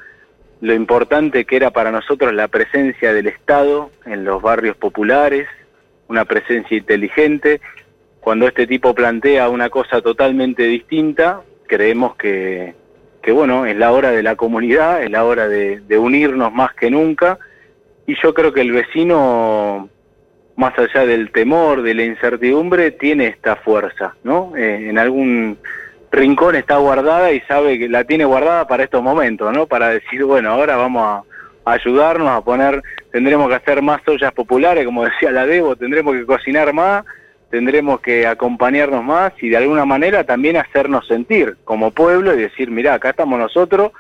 lo 0.60 0.74
importante 0.74 1.46
que 1.46 1.56
era 1.56 1.72
para 1.72 1.90
nosotros 1.90 2.34
la 2.34 2.50
presencia 2.50 3.14
del 3.14 3.28
Estado 3.28 3.90
en 4.06 4.26
los 4.26 4.42
barrios 4.42 4.76
populares, 4.76 5.48
una 6.10 6.26
presencia 6.26 6.76
inteligente 6.76 7.62
cuando 8.22 8.48
este 8.48 8.68
tipo 8.68 8.96
plantea 8.96 9.50
una 9.50 9.70
cosa 9.70 10.02
totalmente 10.02 10.64
distinta, 10.64 11.42
creemos 11.68 12.16
que, 12.16 12.76
que 13.22 13.32
bueno, 13.32 13.66
es 13.66 13.76
la 13.76 13.92
hora 13.92 14.12
de 14.12 14.24
la 14.24 14.36
comunidad, 14.36 15.04
es 15.04 15.12
la 15.12 15.26
hora 15.26 15.48
de, 15.48 15.82
unirnos 15.98 16.54
más 16.54 16.74
que 16.74 16.90
nunca, 16.90 17.38
y 18.08 18.16
yo 18.22 18.34
creo 18.34 18.54
que 18.54 18.62
el 18.62 18.72
vecino, 18.72 19.90
más 20.56 20.78
allá 20.78 21.06
del 21.06 21.32
temor, 21.32 21.82
de 21.82 21.94
la 21.94 22.04
incertidumbre, 22.04 22.92
tiene 22.92 23.28
esta 23.28 23.58
fuerza, 23.58 24.16
¿no? 24.24 24.54
Eh, 24.56 24.90
en 24.90 24.98
algún 24.98 25.58
rincón 26.12 26.56
está 26.56 26.78
guardada 26.78 27.32
y 27.32 27.40
sabe 27.42 27.80
que 27.80 27.88
la 27.88 28.04
tiene 28.04 28.26
guardada 28.26 28.68
para 28.68 28.84
estos 28.84 29.02
momentos, 29.02 29.54
¿no? 29.54 29.68
Para 29.68 29.90
decir, 29.90 30.24
bueno, 30.26 30.52
ahora 30.52 30.76
vamos 30.76 31.04
a, 31.04 31.24
ayudarnos 31.64 32.30
a 32.30 32.42
poner, 32.42 32.82
tendremos 33.12 33.48
que 33.48 33.56
hacer 33.56 33.82
más 33.82 34.02
ollas 34.08 34.34
populares, 34.34 34.84
como 34.84 35.06
decía 35.06 35.32
la 35.32 35.46
Debo, 35.46 35.76
tendremos 35.76 36.16
que 36.16 36.26
cocinar 36.26 36.74
más, 36.74 37.06
tendremos 37.52 38.00
que 38.00 38.26
acompañarnos 38.26 39.04
más 39.04 39.34
y 39.42 39.50
de 39.50 39.58
alguna 39.58 39.86
manera 39.86 40.24
también 40.24 40.56
hacernos 40.56 41.06
sentir 41.06 41.58
como 41.66 41.92
pueblo 41.92 42.34
y 42.34 42.38
decir, 42.38 42.72
mira, 42.72 42.94
acá 42.94 43.10
estamos 43.10 43.38
nosotros 43.38 43.92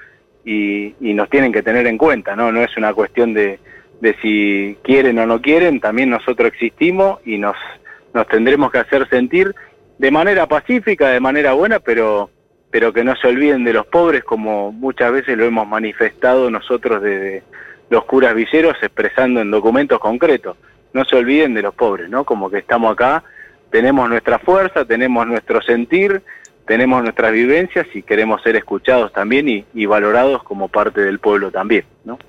y, 0.45 0.95
nos 1.01 1.29
tienen 1.29 1.51
que 1.51 1.61
tener 1.61 1.85
en 1.85 1.97
cuenta, 1.97 2.35
¿no? 2.35 2.51
No 2.51 2.63
es 2.63 2.75
una 2.77 2.93
cuestión 2.93 3.33
de, 3.33 3.59
de 3.99 4.15
si 4.21 4.77
quieren 4.83 5.19
o 5.19 5.25
no 5.25 5.41
quieren, 5.41 5.81
también 5.81 6.09
nosotros 6.09 6.51
existimos 6.51 7.19
y 7.25 7.37
nos, 7.37 7.57
nos 8.13 8.25
tendremos 8.27 8.71
que 8.71 8.79
hacer 8.79 9.07
sentir 9.09 9.53
de 9.97 10.11
manera 10.11 10.47
pacífica, 10.47 11.09
de 11.09 11.19
manera 11.19 11.51
buena, 11.51 11.79
pero, 11.79 12.29
pero 12.71 12.93
que 12.93 13.03
no 13.03 13.15
se 13.17 13.27
olviden 13.27 13.65
de 13.65 13.73
los 13.73 13.85
pobres 13.85 14.23
como 14.23 14.71
muchas 14.71 15.11
veces 15.11 15.37
lo 15.37 15.43
hemos 15.43 15.67
manifestado 15.67 16.49
nosotros 16.49 17.03
desde 17.03 17.43
los 17.89 18.05
curas 18.05 18.33
villeros 18.33 18.77
expresando 18.81 19.41
en 19.41 19.51
documentos 19.51 19.99
concretos. 19.99 20.55
No 20.93 21.03
se 21.03 21.17
olviden 21.17 21.53
de 21.53 21.61
los 21.61 21.75
pobres, 21.75 22.09
¿no? 22.09 22.23
Como 22.23 22.49
que 22.49 22.59
estamos 22.59 22.93
acá 22.93 23.23
tenemos 23.71 24.09
nuestra 24.09 24.39
fuerza, 24.39 24.85
tenemos 24.85 25.25
nuestro 25.27 25.61
sentir, 25.61 26.21
tenemos 26.67 27.01
nuestras 27.03 27.31
vivencias 27.31 27.87
y 27.93 28.03
queremos 28.03 28.41
ser 28.43 28.55
escuchados 28.55 29.11
también 29.13 29.65
y, 29.73 29.85
valorados 29.85 30.43
como 30.43 30.67
parte 30.67 31.01
del 31.01 31.19
pueblo 31.19 31.51
también, 31.51 31.85
¿no? 32.05 32.19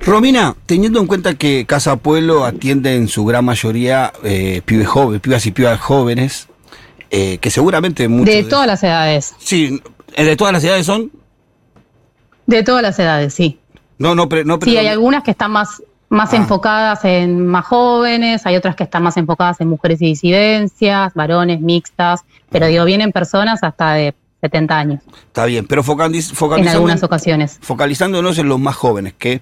Romina, 0.00 0.54
teniendo 0.64 0.98
en 1.00 1.06
cuenta 1.06 1.34
que 1.34 1.66
Casa 1.66 1.96
Pueblo 1.96 2.44
atiende 2.46 2.96
en 2.96 3.06
su 3.06 3.26
gran 3.26 3.44
mayoría 3.44 4.12
eh, 4.24 4.62
pibes 4.64 4.88
jóvenes, 4.88 5.20
pibas 5.20 5.44
y 5.44 5.50
pibas 5.50 5.78
jóvenes, 5.78 6.48
eh, 7.10 7.36
que 7.38 7.50
seguramente 7.50 8.08
muchos 8.08 8.34
De 8.34 8.44
todas 8.44 8.66
las 8.66 8.82
edades. 8.82 9.34
Sí, 9.38 9.82
eh, 10.14 10.24
de 10.24 10.36
todas 10.36 10.54
las 10.54 10.64
edades 10.64 10.86
son. 10.86 11.10
De 12.46 12.62
todas 12.62 12.82
las 12.82 12.98
edades, 12.98 13.34
sí. 13.34 13.58
No, 13.98 14.14
no, 14.14 14.26
pre- 14.28 14.44
no 14.46 14.58
Sí, 14.62 14.76
hay 14.78 14.86
algunas 14.86 15.22
que 15.22 15.32
están 15.32 15.50
más, 15.50 15.82
más 16.10 16.32
Ah. 16.34 16.36
enfocadas 16.36 17.04
en 17.06 17.46
más 17.46 17.64
jóvenes, 17.64 18.44
hay 18.44 18.56
otras 18.56 18.76
que 18.76 18.82
están 18.84 19.02
más 19.02 19.16
enfocadas 19.16 19.60
en 19.62 19.68
mujeres 19.68 20.02
y 20.02 20.06
disidencias, 20.06 21.14
varones, 21.14 21.60
mixtas, 21.62 22.20
pero 22.50 22.66
digo, 22.66 22.84
vienen 22.84 23.12
personas 23.12 23.62
hasta 23.62 23.94
de 23.94 24.14
70 24.42 24.78
años 24.78 25.00
Está 25.28 25.44
bien, 25.46 25.66
pero 25.66 25.82
focaliz- 25.82 26.32
en 26.58 26.68
algunas 26.68 27.02
ocasiones. 27.02 27.58
focalizándonos 27.62 28.38
en 28.38 28.48
los 28.48 28.58
más 28.60 28.74
jóvenes, 28.76 29.14
que 29.16 29.40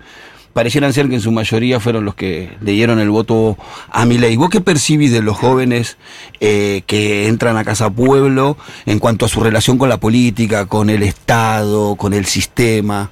parecieran 0.53 0.93
ser 0.93 1.09
que 1.09 1.15
en 1.15 1.21
su 1.21 1.31
mayoría 1.31 1.79
fueron 1.79 2.05
los 2.05 2.15
que 2.17 2.51
le 2.61 2.73
dieron 2.73 2.99
el 2.99 3.11
voto 3.11 3.57
a 3.91 4.05
Milei. 4.07 4.37
¿Vos 4.37 4.51
qué 4.51 4.61
percibís 4.61 5.13
de 5.13 5.23
los 5.23 5.37
jóvenes 5.37 5.97
eh, 6.41 6.83
que 6.87 7.29
entran 7.29 7.57
a 7.57 7.65
Casa 7.65 7.91
Pueblo 7.91 8.57
en 8.85 8.99
cuanto 8.99 9.25
a 9.25 9.29
su 9.29 9.41
relación 9.41 9.79
con 9.79 9.89
la 9.89 9.99
política, 9.99 10.67
con 10.67 10.91
el 10.91 11.03
Estado, 11.05 11.95
con 11.95 12.13
el 12.13 12.27
sistema? 12.27 13.11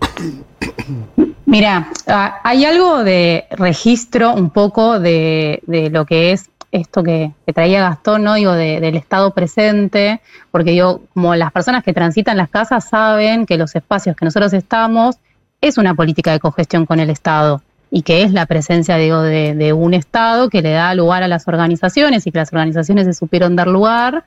Mira, 1.50 1.88
ah, 2.06 2.38
hay 2.44 2.64
algo 2.64 3.02
de 3.02 3.46
registro 3.50 4.34
un 4.34 4.50
poco 4.50 5.00
de, 5.00 5.60
lo 5.92 6.06
que 6.06 6.30
es 6.30 6.48
esto 6.70 7.02
que, 7.02 7.32
que 7.44 7.52
traía 7.52 7.80
Gastón, 7.82 8.22
¿no? 8.22 8.34
Digo, 8.34 8.52
de- 8.52 8.78
del 8.78 8.94
estado 8.94 9.34
presente, 9.34 10.20
porque 10.52 10.70
digo, 10.70 11.02
como 11.12 11.34
las 11.34 11.50
personas 11.50 11.82
que 11.82 11.92
transitan 11.92 12.36
las 12.36 12.50
casas 12.50 12.88
saben 12.88 13.46
que 13.46 13.56
los 13.58 13.74
espacios 13.74 14.14
que 14.14 14.24
nosotros 14.24 14.52
estamos 14.52 15.16
es 15.60 15.76
una 15.76 15.94
política 15.96 16.30
de 16.30 16.38
cogestión 16.38 16.86
con 16.86 17.00
el 17.00 17.10
Estado 17.10 17.62
y 17.90 18.02
que 18.02 18.22
es 18.22 18.32
la 18.32 18.46
presencia, 18.46 18.96
digo, 18.96 19.20
de, 19.20 19.56
de 19.56 19.72
un 19.72 19.92
Estado 19.92 20.48
que 20.50 20.62
le 20.62 20.70
da 20.70 20.94
lugar 20.94 21.24
a 21.24 21.28
las 21.28 21.48
organizaciones 21.48 22.28
y 22.28 22.30
que 22.30 22.38
las 22.38 22.52
organizaciones 22.52 23.06
se 23.06 23.14
supieron 23.14 23.56
dar 23.56 23.66
lugar 23.66 24.24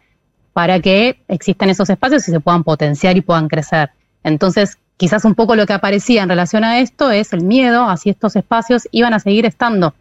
para 0.51 0.81
que 0.81 1.21
existan 1.29 1.69
esos 1.69 1.89
espacios 1.89 2.27
y 2.27 2.31
se 2.31 2.41
puedan 2.41 2.65
potenciar 2.65 3.15
y 3.15 3.21
puedan 3.21 3.47
crecer. 3.47 3.91
Entonces, 4.25 4.77
quizás 5.03 5.25
un 5.25 5.35
poco 5.35 5.57
lo 5.57 5.65
que 5.65 5.73
aparecía 5.73 6.23
en 6.23 6.29
relación 6.29 6.63
a 6.63 6.79
esto 6.79 7.11
es 7.11 7.33
el 7.33 7.41
miedo 7.41 7.83
a 7.83 7.97
si 7.97 8.09
estos 8.09 8.37
espacios 8.37 8.87
iban 8.91 9.13
a 9.13 9.19
seguir 9.19 9.45
estando 9.45 9.93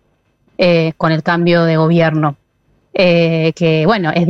eh, 0.59 0.93
con 0.97 1.11
el 1.11 1.25
cambio 1.25 1.65
de 1.65 1.77
gobierno. 1.77 2.37
Eh, 2.95 3.53
que 3.57 3.85
bueno, 3.85 4.13
es 4.15 4.29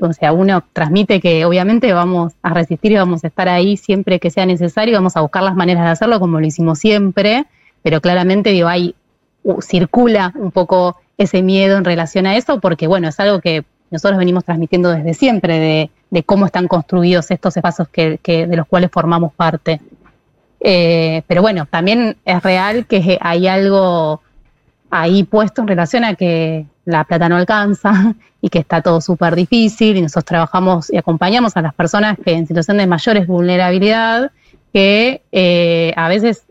o 0.00 0.12
sea, 0.14 0.32
uno 0.32 0.64
transmite 0.72 1.20
que 1.20 1.44
obviamente 1.44 1.92
vamos 1.92 2.32
a 2.42 2.54
resistir 2.54 2.92
y 2.92 2.96
vamos 2.96 3.22
a 3.22 3.26
estar 3.26 3.50
ahí 3.50 3.76
siempre 3.76 4.18
que 4.18 4.30
sea 4.30 4.46
necesario, 4.46 4.94
vamos 4.94 5.14
a 5.14 5.20
buscar 5.20 5.42
las 5.42 5.54
maneras 5.56 5.84
de 5.84 5.90
hacerlo 5.90 6.18
como 6.20 6.40
lo 6.40 6.46
hicimos 6.46 6.78
siempre, 6.78 7.44
pero 7.82 8.00
claramente 8.00 8.48
digo, 8.48 8.68
hay, 8.68 8.94
u- 9.42 9.60
circula 9.60 10.32
un 10.36 10.52
poco 10.52 10.96
ese 11.18 11.42
miedo 11.42 11.76
en 11.76 11.84
relación 11.84 12.26
a 12.26 12.34
eso, 12.38 12.60
porque 12.60 12.86
bueno, 12.86 13.08
es 13.08 13.20
algo 13.20 13.40
que 13.42 13.62
nosotros 13.90 14.18
venimos 14.18 14.42
transmitiendo 14.44 14.88
desde 14.90 15.12
siempre, 15.12 15.58
de, 15.58 15.90
de 16.10 16.22
cómo 16.22 16.46
están 16.46 16.66
construidos 16.66 17.30
estos 17.30 17.54
espacios 17.58 17.88
que, 17.88 18.18
que- 18.22 18.46
de 18.46 18.56
los 18.56 18.66
cuales 18.66 18.90
formamos 18.90 19.34
parte. 19.34 19.80
Eh, 20.60 21.22
pero 21.26 21.42
bueno, 21.42 21.66
también 21.70 22.16
es 22.24 22.42
real 22.42 22.86
que 22.86 23.18
hay 23.20 23.46
algo 23.46 24.22
ahí 24.90 25.24
puesto 25.24 25.62
en 25.62 25.68
relación 25.68 26.04
a 26.04 26.14
que 26.14 26.66
la 26.84 27.04
plata 27.04 27.28
no 27.28 27.36
alcanza 27.36 28.14
y 28.40 28.48
que 28.48 28.58
está 28.60 28.80
todo 28.80 29.00
súper 29.00 29.36
difícil 29.36 29.96
y 29.96 30.02
nosotros 30.02 30.24
trabajamos 30.24 30.92
y 30.92 30.96
acompañamos 30.96 31.56
a 31.56 31.62
las 31.62 31.74
personas 31.74 32.16
que 32.24 32.32
en 32.32 32.46
situación 32.46 32.78
de 32.78 32.86
mayores 32.86 33.26
vulnerabilidad 33.26 34.32
que 34.72 35.22
eh, 35.32 35.92
a 35.96 36.08
veces 36.08 36.44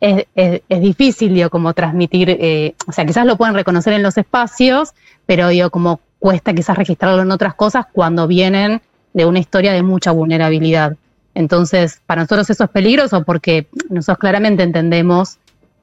es, 0.00 0.26
difícil, 0.68 1.34
digo, 1.34 1.50
como 1.50 1.74
transmitir, 1.74 2.30
eh, 2.30 2.74
o 2.86 2.92
sea, 2.92 3.04
quizás 3.04 3.26
lo 3.26 3.36
pueden 3.36 3.54
reconocer 3.54 3.92
en 3.94 4.02
los 4.02 4.16
espacios, 4.16 4.94
pero 5.26 5.48
digo, 5.48 5.70
como 5.70 6.00
cuesta 6.20 6.54
quizás 6.54 6.76
registrarlo 6.76 7.22
en 7.22 7.30
otras 7.32 7.54
cosas 7.54 7.86
cuando 7.92 8.26
vienen 8.26 8.80
de 9.12 9.26
una 9.26 9.38
historia 9.38 9.72
de 9.72 9.82
mucha 9.82 10.12
vulnerabilidad. 10.12 10.96
Entonces, 11.34 12.00
para 12.06 12.22
nosotros 12.22 12.50
eso 12.50 12.64
es 12.64 12.70
peligroso 12.70 13.22
porque 13.24 13.66
nosotros 13.90 14.18
claramente 14.18 14.62
entendemos 14.62 15.38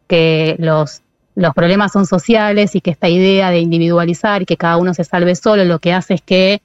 que 0.07 0.55
los, 0.59 1.01
los 1.35 1.53
problemas 1.53 1.91
son 1.91 2.05
sociales 2.05 2.75
y 2.75 2.81
que 2.81 2.91
esta 2.91 3.09
idea 3.09 3.51
de 3.51 3.59
individualizar 3.59 4.41
y 4.41 4.45
que 4.45 4.57
cada 4.57 4.77
uno 4.77 4.93
se 4.93 5.03
salve 5.03 5.35
solo 5.35 5.63
lo 5.65 5.79
que 5.79 5.93
hace 5.93 6.15
es 6.15 6.21
que 6.21 6.61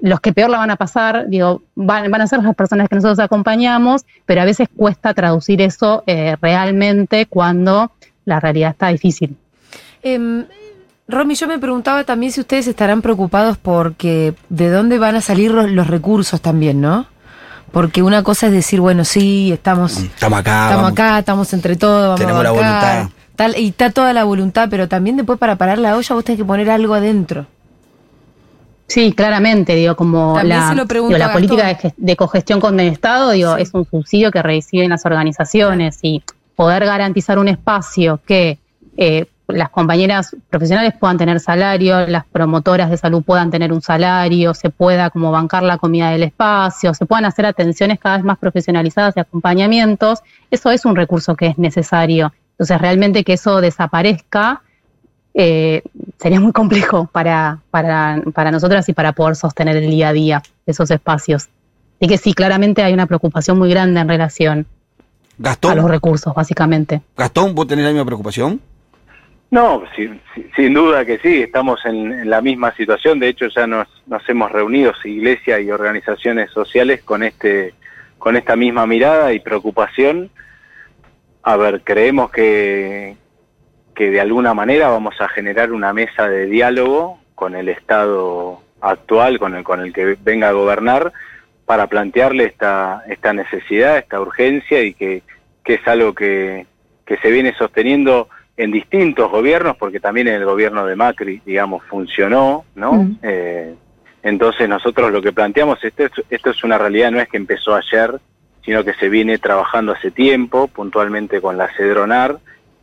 los 0.00 0.20
que 0.20 0.32
peor 0.32 0.50
la 0.50 0.58
van 0.58 0.70
a 0.70 0.76
pasar, 0.76 1.28
digo, 1.28 1.62
van, 1.74 2.10
van 2.10 2.20
a 2.20 2.26
ser 2.26 2.42
las 2.42 2.54
personas 2.54 2.88
que 2.88 2.96
nosotros 2.96 3.18
acompañamos, 3.20 4.04
pero 4.26 4.42
a 4.42 4.44
veces 4.44 4.68
cuesta 4.74 5.14
traducir 5.14 5.60
eso 5.62 6.02
eh, 6.06 6.36
realmente 6.40 7.26
cuando 7.26 7.92
la 8.24 8.40
realidad 8.40 8.70
está 8.70 8.88
difícil. 8.88 9.36
Em, 10.02 10.46
Romy, 11.06 11.34
yo 11.34 11.46
me 11.46 11.58
preguntaba 11.58 12.04
también 12.04 12.32
si 12.32 12.40
ustedes 12.40 12.66
estarán 12.66 13.02
preocupados 13.02 13.56
porque 13.58 14.34
de 14.48 14.70
dónde 14.70 14.98
van 14.98 15.16
a 15.16 15.20
salir 15.20 15.52
los 15.52 15.86
recursos 15.86 16.40
también, 16.40 16.80
¿no? 16.80 17.06
Porque 17.74 18.02
una 18.02 18.22
cosa 18.22 18.46
es 18.46 18.52
decir, 18.52 18.80
bueno, 18.80 19.04
sí, 19.04 19.52
estamos, 19.52 19.98
Estamos 19.98 20.38
acá. 20.38 20.64
estamos 20.68 20.82
vamos. 20.84 20.92
acá, 20.92 21.18
estamos 21.18 21.52
entre 21.52 21.76
todos, 21.76 22.02
vamos 22.04 22.20
Tenemos 22.20 22.40
a 22.40 22.44
la 22.44 22.50
voluntad. 22.52 23.08
Tal, 23.36 23.58
y 23.58 23.68
está 23.68 23.90
toda 23.90 24.12
la 24.12 24.24
voluntad, 24.24 24.68
pero 24.70 24.88
también 24.88 25.16
después 25.16 25.38
para 25.38 25.56
parar 25.56 25.78
la 25.78 25.96
olla 25.96 26.14
vos 26.14 26.24
tenés 26.24 26.38
que 26.38 26.44
poner 26.44 26.70
algo 26.70 26.94
adentro. 26.94 27.46
Sí, 28.86 29.12
claramente, 29.12 29.74
digo, 29.74 29.96
como 29.96 30.34
También 30.34 30.60
la, 30.60 30.68
se 30.68 30.74
lo 30.74 30.86
pregunto 30.86 31.16
digo, 31.16 31.26
la 31.26 31.32
política 31.32 31.66
de, 31.66 31.94
de 31.96 32.16
cogestión 32.16 32.60
con 32.60 32.78
el 32.78 32.88
Estado, 32.88 33.30
digo, 33.30 33.56
Sí. 33.56 33.62
es 33.62 33.70
un 33.74 33.84
subsidio 33.86 34.30
que 34.30 34.42
reciben 34.42 34.90
las 34.90 35.04
organizaciones 35.06 35.98
y 36.02 36.22
poder 36.54 36.84
garantizar 36.84 37.38
un 37.38 37.48
espacio 37.48 38.20
que 38.26 38.58
eh, 38.96 39.26
las 39.48 39.68
compañeras 39.70 40.34
profesionales 40.48 40.94
puedan 40.98 41.18
tener 41.18 41.38
salario, 41.38 42.06
las 42.06 42.24
promotoras 42.24 42.90
de 42.90 42.96
salud 42.96 43.22
puedan 43.22 43.50
tener 43.50 43.72
un 43.72 43.82
salario, 43.82 44.54
se 44.54 44.70
pueda 44.70 45.10
como 45.10 45.30
bancar 45.30 45.62
la 45.62 45.76
comida 45.76 46.10
del 46.10 46.22
espacio, 46.22 46.94
se 46.94 47.04
puedan 47.04 47.26
hacer 47.26 47.46
atenciones 47.46 47.98
cada 47.98 48.16
vez 48.16 48.24
más 48.24 48.38
profesionalizadas 48.38 49.16
y 49.16 49.20
acompañamientos, 49.20 50.22
eso 50.50 50.70
es 50.70 50.84
un 50.84 50.96
recurso 50.96 51.36
que 51.36 51.48
es 51.48 51.58
necesario. 51.58 52.32
Entonces, 52.52 52.80
realmente 52.80 53.24
que 53.24 53.34
eso 53.34 53.60
desaparezca 53.60 54.62
eh, 55.34 55.82
sería 56.18 56.38
muy 56.38 56.52
complejo 56.52 57.08
para, 57.10 57.58
para, 57.70 58.22
para 58.32 58.52
nosotras 58.52 58.88
y 58.88 58.92
para 58.92 59.12
poder 59.12 59.34
sostener 59.34 59.76
el 59.76 59.90
día 59.90 60.08
a 60.08 60.12
día 60.12 60.42
esos 60.64 60.90
espacios. 60.90 61.48
Así 62.00 62.08
que 62.08 62.18
sí, 62.18 62.34
claramente 62.34 62.82
hay 62.82 62.92
una 62.92 63.06
preocupación 63.06 63.58
muy 63.58 63.68
grande 63.68 64.00
en 64.00 64.08
relación 64.08 64.66
a 65.42 65.74
los 65.74 65.90
recursos, 65.90 66.32
básicamente. 66.34 67.02
Gastón, 67.16 67.54
¿vos 67.54 67.66
tenés 67.66 67.84
la 67.84 67.90
misma 67.90 68.04
preocupación? 68.04 68.60
No, 69.54 69.84
sin, 69.94 70.74
duda 70.74 71.04
que 71.04 71.18
sí, 71.18 71.42
estamos 71.42 71.78
en, 71.86 72.10
en 72.10 72.28
la 72.28 72.40
misma 72.40 72.74
situación. 72.74 73.20
De 73.20 73.28
hecho, 73.28 73.46
ya 73.46 73.68
nos, 73.68 73.86
nos 74.04 74.28
hemos 74.28 74.50
reunido, 74.50 74.92
iglesia 75.04 75.60
y 75.60 75.70
organizaciones 75.70 76.50
sociales, 76.50 77.04
con 77.04 77.22
este, 77.22 77.72
con 78.18 78.34
esta 78.34 78.56
misma 78.56 78.84
mirada 78.88 79.32
y 79.32 79.38
preocupación. 79.38 80.28
A 81.44 81.56
ver, 81.56 81.82
creemos 81.84 82.32
que, 82.32 83.14
que 83.94 84.10
de 84.10 84.20
alguna 84.20 84.54
manera 84.54 84.88
vamos 84.88 85.20
a 85.20 85.28
generar 85.28 85.70
una 85.70 85.92
mesa 85.92 86.28
de 86.28 86.46
diálogo 86.46 87.20
con 87.36 87.54
el 87.54 87.68
Estado 87.68 88.60
actual, 88.80 89.38
con 89.38 89.54
el, 89.54 89.62
con 89.62 89.78
el 89.78 89.92
que 89.92 90.16
venga 90.20 90.48
a 90.48 90.52
gobernar, 90.52 91.12
para 91.64 91.86
plantearle 91.86 92.46
esta, 92.46 93.04
esta 93.06 93.32
necesidad, 93.32 93.98
esta 93.98 94.20
urgencia 94.20 94.82
y 94.82 94.94
que, 94.94 95.22
que 95.62 95.74
es 95.74 95.86
algo 95.86 96.12
que, 96.12 96.66
que 97.06 97.18
se 97.18 97.30
viene 97.30 97.54
sosteniendo 97.56 98.28
en 98.56 98.70
distintos 98.70 99.30
gobiernos, 99.30 99.76
porque 99.76 100.00
también 100.00 100.28
en 100.28 100.34
el 100.34 100.44
gobierno 100.44 100.86
de 100.86 100.96
Macri, 100.96 101.42
digamos, 101.44 101.82
funcionó, 101.84 102.64
¿no? 102.74 102.92
Mm. 102.92 103.18
Eh, 103.22 103.74
entonces 104.22 104.68
nosotros 104.68 105.12
lo 105.12 105.20
que 105.20 105.32
planteamos, 105.32 105.82
esto 105.82 106.04
es, 106.04 106.12
esto 106.30 106.50
es 106.50 106.64
una 106.64 106.78
realidad, 106.78 107.10
no 107.10 107.20
es 107.20 107.28
que 107.28 107.36
empezó 107.36 107.74
ayer, 107.74 108.18
sino 108.64 108.84
que 108.84 108.94
se 108.94 109.08
viene 109.08 109.38
trabajando 109.38 109.92
hace 109.92 110.10
tiempo, 110.10 110.68
puntualmente 110.68 111.40
con 111.40 111.58
la 111.58 111.68
Cedronar 111.76 112.38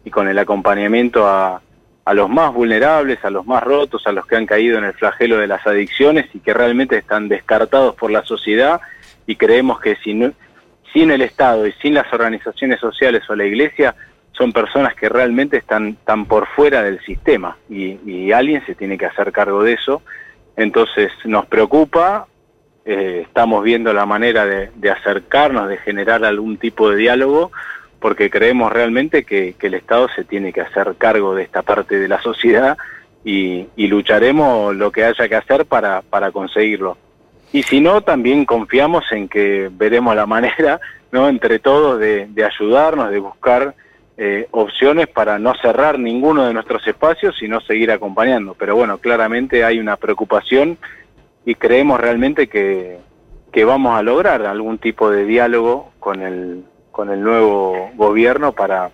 y 0.06 0.12
con 0.12 0.28
el 0.28 0.38
acompañamiento 0.38 1.26
a, 1.26 1.62
a 2.06 2.14
los 2.14 2.30
más 2.30 2.54
vulnerables, 2.54 3.24
a 3.24 3.30
los 3.30 3.46
más 3.46 3.64
rotos, 3.64 4.06
a 4.06 4.12
los 4.12 4.26
que 4.26 4.36
han 4.36 4.46
caído 4.46 4.78
en 4.78 4.84
el 4.84 4.94
flagelo 4.94 5.38
de 5.38 5.48
las 5.48 5.66
adicciones 5.66 6.28
y 6.34 6.40
que 6.40 6.54
realmente 6.54 6.98
están 6.98 7.28
descartados 7.28 7.96
por 7.96 8.12
la 8.12 8.24
sociedad 8.24 8.82
y 9.26 9.36
creemos 9.36 9.80
que 9.80 9.96
sin, 9.98 10.34
sin 10.94 11.12
el 11.12 11.22
Estado 11.22 11.68
y 11.68 11.72
sin 11.74 11.94
las 11.94 12.12
organizaciones 12.12 12.80
sociales 12.80 13.24
o 13.30 13.36
la 13.36 13.46
Iglesia 13.46 13.96
son 14.42 14.54
personas 14.54 14.96
que 14.96 15.08
realmente 15.08 15.58
están, 15.58 15.90
están 15.90 16.26
por 16.26 16.48
fuera 16.48 16.82
del 16.82 17.00
sistema 17.02 17.58
y, 17.70 18.32
alguien 18.32 18.66
se 18.66 18.74
tiene 18.74 18.98
que 18.98 19.06
hacer 19.06 19.32
cargo 19.32 19.62
de 19.62 19.74
eso. 19.74 20.02
Entonces 20.56 21.12
nos 21.26 21.46
preocupa, 21.46 22.26
eh, 22.84 23.26
estamos 23.28 23.64
viendo 23.64 23.94
la 23.94 24.08
manera 24.08 24.48
de, 24.48 24.90
acercarnos, 24.90 25.70
de 25.70 25.78
generar 25.78 26.26
algún 26.26 26.58
tipo 26.58 26.90
de 26.90 26.96
diálogo, 26.96 27.52
porque 28.00 28.32
creemos 28.32 28.74
realmente 28.74 29.26
que, 29.26 29.54
el 29.62 29.74
Estado 29.76 30.10
se 30.16 30.24
tiene 30.24 30.52
que 30.52 30.62
hacer 30.62 30.96
cargo 30.98 31.36
de 31.36 31.44
esta 31.44 31.62
parte 31.62 32.00
de 32.00 32.08
la 32.08 32.20
sociedad 32.20 32.80
y, 33.24 33.68
y 33.76 33.86
lucharemos 33.86 34.76
lo 34.76 34.92
que 34.92 35.06
haya 35.06 35.30
que 35.30 35.36
hacer 35.36 35.66
para, 35.66 36.02
para 36.02 36.32
conseguirlo. 36.32 36.98
Y 37.54 37.62
si 37.62 37.80
no, 37.80 38.02
también 38.02 38.46
confiamos 38.46 39.04
en 39.12 39.28
que 39.28 39.70
veremos 39.72 40.16
la 40.16 40.26
manera, 40.26 40.80
¿no? 41.12 41.30
entre 41.30 41.60
todos, 41.60 42.00
de, 42.00 42.26
de 42.26 42.44
ayudarnos, 42.44 43.12
de 43.12 43.20
buscar 43.20 43.76
eh, 44.18 44.48
opciones 44.52 45.08
para 45.08 45.40
no 45.40 45.54
cerrar 45.62 45.98
ninguno 45.98 46.46
de 46.46 46.54
nuestros 46.54 46.86
espacios 46.88 47.42
y 47.42 47.48
no 47.48 47.62
seguir 47.62 47.92
acompañando. 47.92 48.56
Pero 48.56 48.76
bueno, 48.76 48.98
claramente 48.98 49.64
hay 49.64 49.80
una 49.80 49.96
preocupación 49.96 50.78
y 51.46 51.56
creemos 51.56 52.00
realmente 52.00 52.48
que, 52.48 52.98
que 53.52 53.66
vamos 53.66 53.98
a 53.98 54.04
lograr 54.04 54.46
algún 54.46 54.78
tipo 54.78 55.10
de 55.10 55.26
diálogo 55.26 55.92
con 56.00 56.22
el, 56.22 56.64
con 56.92 57.10
el 57.10 57.22
nuevo 57.22 57.92
gobierno 57.96 58.52
para, 58.52 58.92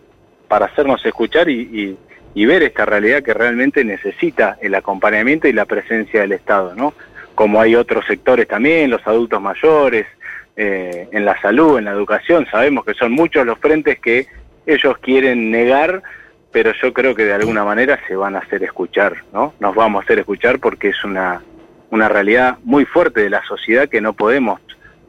para 0.48 0.68
hacernos 0.68 1.06
escuchar 1.06 1.50
y, 1.50 1.62
y, 1.62 1.98
y 2.34 2.46
ver 2.46 2.64
esta 2.64 2.86
realidad 2.86 3.24
que 3.24 3.34
realmente 3.34 3.84
necesita 3.84 4.58
el 4.62 4.76
acompañamiento 4.76 5.48
y 5.48 5.54
la 5.54 5.66
presencia 5.66 6.22
del 6.22 6.34
Estado, 6.34 6.76
¿no? 6.76 6.94
Como 7.36 7.60
hay 7.60 7.76
otros 7.76 8.06
sectores 8.06 8.48
también, 8.48 8.90
los 8.90 9.06
adultos 9.06 9.42
mayores, 9.42 10.08
eh, 10.56 11.08
en 11.12 11.24
la 11.24 11.40
salud, 11.40 11.78
en 11.78 11.86
la 11.86 11.92
educación, 11.92 12.48
sabemos 12.50 12.84
que 12.84 12.96
son 12.96 13.12
muchos 13.12 13.46
los 13.46 13.60
frentes 13.60 14.00
que 14.00 14.26
ellos 14.68 14.98
quieren 15.00 15.50
negar, 15.50 16.04
pero 16.52 16.72
yo 16.82 16.94
creo 16.94 17.16
que 17.16 17.26
de 17.26 17.34
alguna 17.34 17.64
manera 17.64 18.00
se 18.08 18.16
van 18.16 18.36
a 18.36 18.40
hacer 18.40 18.64
escuchar, 18.64 19.24
¿no? 19.34 19.54
Nos 19.60 19.74
vamos 19.74 20.02
a 20.02 20.04
hacer 20.04 20.20
escuchar 20.20 20.60
porque 20.60 20.90
es 20.90 21.04
una, 21.04 21.42
una 21.90 22.10
realidad 22.10 22.58
muy 22.64 22.86
fuerte 22.86 23.22
de 23.22 23.30
la 23.30 23.44
sociedad 23.46 23.90
que 23.90 24.02
no 24.02 24.14
podemos 24.14 24.62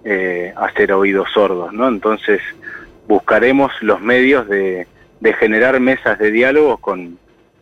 eh, 0.04 0.54
hacer 0.56 0.92
oídos 0.92 1.28
sordos, 1.34 1.72
¿no? 1.72 1.88
Entonces 1.88 2.40
buscaremos 3.06 3.72
los 3.80 4.00
medios 4.00 4.48
de, 4.48 4.86
de 5.20 5.32
generar 5.34 5.80
mesas 5.80 6.18
de 6.18 6.30
diálogo 6.30 6.76
con, 6.78 7.18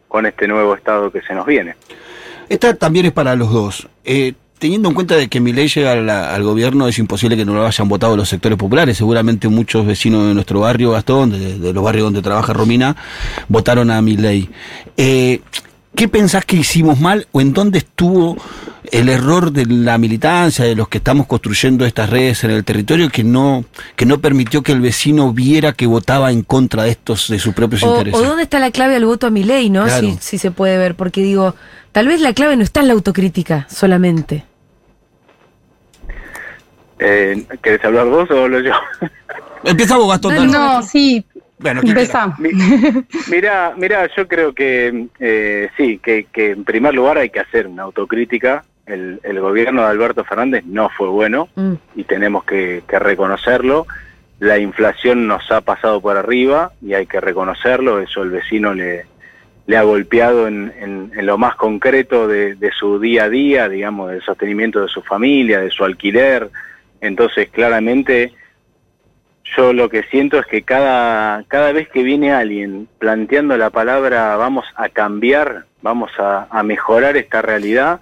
con 0.09 0.27
este 0.27 0.47
nuevo 0.47 0.75
Estado 0.75 1.11
que 1.11 1.23
se 1.23 1.35
nos 1.35 1.47
viene. 1.47 1.77
Esta 2.49 2.75
también 2.75 3.07
es 3.07 3.13
para 3.13 3.35
los 3.35 3.51
dos. 3.51 3.89
Eh, 4.05 4.35
teniendo 4.59 4.89
en 4.89 4.95
cuenta 4.95 5.17
de 5.17 5.29
que 5.29 5.41
mi 5.41 5.53
ley 5.53 5.69
llega 5.69 5.93
al, 5.93 6.09
al, 6.09 6.43
gobierno, 6.43 6.89
es 6.89 6.99
imposible 6.99 7.37
que 7.37 7.45
no 7.45 7.55
lo 7.55 7.67
hayan 7.67 7.89
votado 7.89 8.17
los 8.17 8.29
sectores 8.29 8.59
populares. 8.59 8.97
Seguramente 8.97 9.49
muchos 9.49 9.87
vecinos 9.87 10.27
de 10.27 10.35
nuestro 10.35 10.61
barrio, 10.61 10.93
Gastón, 10.93 11.31
de, 11.31 11.59
de 11.59 11.73
los 11.73 11.83
barrios 11.83 12.05
donde 12.05 12.23
trabaja 12.23 12.53
Romina, 12.53 12.97
votaron 13.49 13.91
a 13.91 14.01
mi 14.03 14.17
ley. 14.17 14.49
Eh, 14.97 15.41
¿Qué 15.95 16.09
pensás 16.09 16.45
que 16.45 16.57
hicimos 16.57 17.01
mal 17.01 17.27
o 17.33 17.41
en 17.41 17.55
dónde 17.55 17.79
estuvo 17.79 18.37
el 18.93 19.09
error 19.09 19.51
de 19.51 19.65
la 19.65 19.97
militancia, 19.97 20.65
de 20.65 20.75
los 20.75 20.89
que 20.89 20.99
estamos 20.99 21.27
construyendo 21.27 21.87
estas 21.87 22.11
redes 22.11 22.45
en 22.45 22.51
el 22.51 22.65
territorio, 22.65 23.09
que 23.09 23.25
no, 23.25 23.65
que 23.97 24.05
no 24.05 24.21
permitió 24.21 24.63
que 24.63 24.73
el 24.73 24.83
vecino 24.83 25.33
viera 25.33 25.73
que 25.73 25.87
votaba 25.87 26.33
en 26.33 26.43
contra 26.43 26.83
de 26.83 26.91
estos, 26.91 27.29
de 27.29 27.39
sus 27.39 27.55
propios 27.55 27.83
o, 27.83 27.91
intereses? 27.91 28.21
O 28.21 28.25
dónde 28.25 28.43
está 28.43 28.59
la 28.59 28.71
clave 28.71 28.97
al 28.97 29.07
voto 29.07 29.27
a 29.27 29.31
mi 29.31 29.43
ley, 29.43 29.71
¿no? 29.71 29.85
Claro. 29.85 30.07
Si, 30.07 30.19
si 30.21 30.39
se 30.39 30.51
puede 30.51 30.77
ver, 30.77 30.97
porque 30.97 31.23
digo, 31.23 31.55
tal 31.97 32.09
vez 32.09 32.21
la 32.21 32.35
clave 32.35 32.57
no 32.57 32.63
está 32.63 32.81
en 32.81 32.89
la 32.89 32.93
autocrítica 32.93 33.65
solamente. 33.71 34.45
Eh, 36.99 37.43
¿Querés 37.63 37.83
hablar 37.87 38.05
vos 38.07 38.31
o 38.31 38.45
hablo 38.45 38.61
yo? 38.61 38.73
Empieza 39.65 39.97
vos, 39.97 40.09
Gastón. 40.11 40.51
No, 40.51 40.83
sí, 40.83 41.25
Bueno, 41.59 41.81
¿quién 41.81 41.97
empezá. 41.97 42.35
Mi- 42.39 42.51
Mira, 43.31 43.73
mira, 43.79 44.09
yo 44.15 44.29
creo 44.29 44.53
que 44.55 45.07
eh, 45.19 45.71
sí, 45.79 45.99
que, 46.03 46.27
que 46.31 46.51
en 46.51 46.65
primer 46.65 46.93
lugar 46.95 47.17
hay 47.17 47.31
que 47.31 47.41
hacer 47.41 47.67
una 47.67 47.85
autocrítica. 47.85 48.63
El, 48.85 49.19
el 49.25 49.41
gobierno 49.41 49.81
de 49.81 49.89
Alberto 49.89 50.23
Fernández 50.25 50.65
no 50.67 50.91
fue 50.91 51.09
bueno 51.09 51.49
Mm. 51.57 51.73
y 51.97 52.05
tenemos 52.05 52.45
que, 52.45 52.83
que 52.87 52.99
reconocerlo. 52.99 53.87
La 54.39 54.59
inflación 54.59 55.27
nos 55.27 55.51
ha 55.51 55.63
pasado 55.63 56.03
por 56.03 56.19
arriba 56.19 56.73
y 56.83 56.93
hay 56.93 57.07
que 57.07 57.21
reconocerlo. 57.23 58.01
Eso 58.01 58.23
el 58.23 58.29
vecino 58.31 58.75
le, 58.75 59.07
le 59.67 59.77
ha 59.77 59.83
golpeado 59.83 60.47
en, 60.47 60.73
en- 60.81 61.27
lo 61.27 61.39
más 61.39 61.57
concreto 61.57 62.29
de, 62.29 62.55
de 62.55 62.71
su 62.73 63.01
día 63.01 63.25
a 63.25 63.29
día, 63.29 63.69
digamos, 63.69 64.11
del 64.11 64.23
sostenimiento 64.23 64.81
de 64.81 64.89
su 64.89 65.03
familia, 65.03 65.61
de 65.61 65.71
su 65.71 65.85
alquiler. 65.85 66.51
Entonces, 67.01 67.49
claramente, 67.51 68.33
yo 69.57 69.73
lo 69.73 69.89
que 69.89 70.03
siento 70.05 70.39
es 70.39 70.47
que 70.47 70.63
cada, 70.63 71.43
cada 71.49 71.73
vez 71.73 71.89
que 71.89 72.03
viene 72.03 72.33
alguien 72.33 72.89
planteando 72.99 73.57
la 73.57 73.71
palabra 73.71 74.37
vamos 74.37 74.67
a 74.77 74.89
cambiar, 74.89 75.65
vamos 75.83 76.11
a, 76.19 76.47
a 76.51 76.63
mejorar 76.63 77.17
esta 77.17 77.43
realidad, 77.43 78.01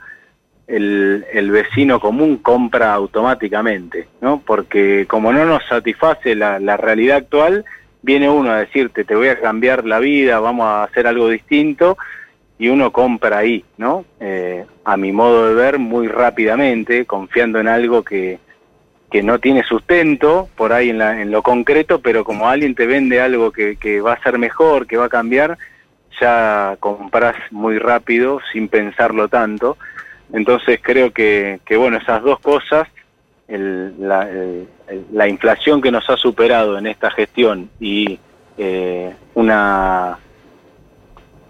el, 0.66 1.24
el 1.32 1.50
vecino 1.50 2.00
común 2.00 2.38
compra 2.38 2.94
automáticamente, 2.94 4.08
¿no? 4.22 4.42
Porque 4.44 5.04
como 5.06 5.32
no 5.32 5.44
nos 5.44 5.64
satisface 5.66 6.34
la, 6.34 6.58
la 6.58 6.76
realidad 6.78 7.18
actual, 7.18 7.64
viene 8.04 8.28
uno 8.28 8.50
a 8.52 8.58
decirte, 8.58 9.04
te 9.04 9.14
voy 9.14 9.28
a 9.28 9.40
cambiar 9.40 9.86
la 9.86 9.98
vida, 9.98 10.38
vamos 10.38 10.66
a 10.66 10.84
hacer 10.84 11.06
algo 11.06 11.28
distinto, 11.30 11.96
y 12.58 12.68
uno 12.68 12.92
compra 12.92 13.38
ahí, 13.38 13.64
¿no? 13.78 14.04
Eh, 14.20 14.64
a 14.84 14.96
mi 14.98 15.10
modo 15.10 15.48
de 15.48 15.54
ver, 15.54 15.78
muy 15.78 16.06
rápidamente, 16.08 17.06
confiando 17.06 17.58
en 17.60 17.66
algo 17.66 18.02
que, 18.02 18.38
que 19.10 19.22
no 19.22 19.38
tiene 19.38 19.62
sustento 19.64 20.50
por 20.54 20.74
ahí 20.74 20.90
en, 20.90 20.98
la, 20.98 21.20
en 21.22 21.30
lo 21.30 21.42
concreto, 21.42 22.00
pero 22.00 22.24
como 22.24 22.46
alguien 22.46 22.74
te 22.74 22.86
vende 22.86 23.20
algo 23.22 23.50
que, 23.50 23.76
que 23.76 24.02
va 24.02 24.12
a 24.12 24.22
ser 24.22 24.38
mejor, 24.38 24.86
que 24.86 24.98
va 24.98 25.06
a 25.06 25.08
cambiar, 25.20 25.56
ya 26.20 26.76
compras 26.80 27.34
muy 27.50 27.78
rápido 27.78 28.38
sin 28.52 28.68
pensarlo 28.68 29.28
tanto. 29.28 29.78
Entonces 30.32 30.78
creo 30.82 31.10
que, 31.10 31.58
que 31.64 31.76
bueno, 31.78 31.96
esas 31.96 32.22
dos 32.22 32.38
cosas, 32.40 32.86
el- 33.48 33.94
la, 33.98 34.28
el- 34.30 34.68
la 35.12 35.28
inflación 35.28 35.80
que 35.80 35.90
nos 35.90 36.08
ha 36.10 36.16
superado 36.16 36.76
en 36.78 36.86
esta 36.86 37.10
gestión 37.10 37.70
y 37.80 38.18
eh, 38.58 39.14
una 39.34 40.18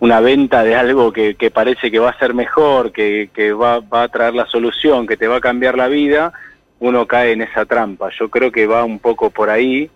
una 0.01 0.21
venta 0.21 0.63
de 0.63 0.75
algo 0.75 1.15
que, 1.15 1.35
que 1.35 1.51
parece 1.51 1.91
que 1.91 1.99
va 1.99 2.11
a 2.11 2.19
ser 2.19 2.35
mejor, 2.35 2.93
que, 2.93 3.31
que 3.33 3.55
va, 3.55 3.81
va 3.81 4.03
a 4.03 4.09
traer 4.09 4.35
la 4.35 4.45
solución, 4.45 5.07
que 5.07 5.17
te 5.17 5.27
va 5.27 5.37
a 5.37 5.41
cambiar 5.41 5.79
la 5.79 5.89
vida, 5.89 6.31
uno 6.81 7.07
cae 7.07 7.33
en 7.33 7.41
esa 7.41 7.65
trampa. 7.65 8.11
Yo 8.19 8.29
creo 8.29 8.53
que 8.53 8.67
va 8.67 8.85
un 8.85 8.99
poco 8.99 9.31
por 9.31 9.49
ahí, 9.49 9.91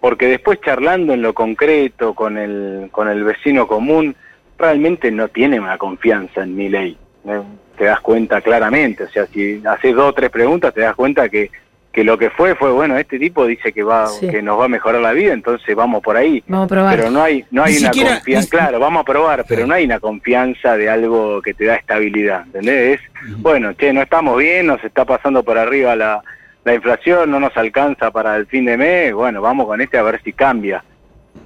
porque 0.00 0.26
después 0.28 0.60
charlando 0.60 1.14
en 1.14 1.22
lo 1.22 1.34
concreto 1.34 2.14
con 2.14 2.38
el, 2.38 2.90
con 2.92 3.08
el 3.08 3.24
vecino 3.24 3.66
común, 3.66 4.14
realmente 4.56 5.10
no 5.10 5.26
tiene 5.26 5.58
una 5.58 5.78
confianza 5.78 6.44
en 6.44 6.54
mi 6.54 6.68
ley. 6.68 6.96
¿eh? 7.26 7.42
Te 7.76 7.86
das 7.86 8.00
cuenta 8.00 8.40
claramente, 8.40 9.02
o 9.04 9.08
sea, 9.08 9.26
si 9.26 9.60
haces 9.66 9.96
dos 9.96 10.10
o 10.10 10.14
tres 10.14 10.30
preguntas, 10.30 10.72
te 10.72 10.82
das 10.82 10.94
cuenta 10.94 11.28
que, 11.28 11.50
que 11.92 12.04
lo 12.04 12.16
que 12.18 12.30
fue 12.30 12.54
fue, 12.54 12.70
bueno, 12.70 12.96
este 12.96 13.18
tipo 13.18 13.46
dice 13.46 13.72
que 13.72 13.82
va 13.82 14.06
Sí. 14.06 14.28
que 14.28 14.42
nos 14.42 14.60
va 14.60 14.66
a 14.66 14.68
mejorar 14.68 15.00
la 15.00 15.12
vida, 15.12 15.32
entonces 15.32 15.74
vamos 15.74 16.02
por 16.02 16.16
ahí. 16.16 16.42
Vamos 16.46 16.66
a 16.66 16.68
probar. 16.68 16.96
Pero 16.96 17.10
no 17.10 17.22
hay, 17.22 17.44
no 17.50 17.64
hay 17.64 17.72
Ni 17.74 17.78
una 17.80 17.92
siquiera- 17.92 18.14
confianza, 18.16 18.46
ni- 18.46 18.50
claro, 18.60 18.78
vamos 18.78 19.00
a 19.00 19.04
probar, 19.04 19.44
pero 19.48 19.66
no 19.66 19.74
hay 19.74 19.84
una 19.86 19.98
confianza 19.98 20.76
de 20.76 20.88
algo 20.88 21.42
que 21.42 21.52
te 21.54 21.64
da 21.64 21.74
estabilidad, 21.76 22.42
¿entendés? 22.46 23.00
Es, 23.00 23.36
bueno, 23.38 23.72
che, 23.74 23.92
no 23.92 24.02
estamos 24.02 24.38
bien, 24.38 24.66
nos 24.68 24.82
está 24.84 25.04
pasando 25.04 25.42
por 25.42 25.58
arriba 25.58 25.96
la, 25.96 26.22
la 26.64 26.74
inflación, 26.74 27.30
no 27.30 27.40
nos 27.40 27.56
alcanza 27.56 28.10
para 28.12 28.36
el 28.36 28.46
fin 28.46 28.66
de 28.66 28.76
mes, 28.76 29.12
bueno, 29.12 29.40
vamos 29.42 29.66
con 29.66 29.80
este 29.80 29.98
a 29.98 30.02
ver 30.02 30.20
si 30.22 30.32
cambia. 30.32 30.84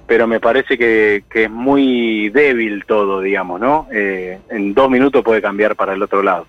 Pero 0.07 0.27
me 0.27 0.39
parece 0.39 0.77
que, 0.77 1.23
que 1.29 1.45
es 1.45 1.49
muy 1.49 2.29
débil 2.29 2.85
todo, 2.85 3.21
digamos, 3.21 3.59
¿no? 3.59 3.87
Eh, 3.91 4.37
en 4.49 4.73
dos 4.75 4.89
minutos 4.91 5.23
puede 5.23 5.41
cambiar 5.41 5.75
para 5.75 5.93
el 5.93 6.03
otro 6.03 6.21
lado, 6.21 6.45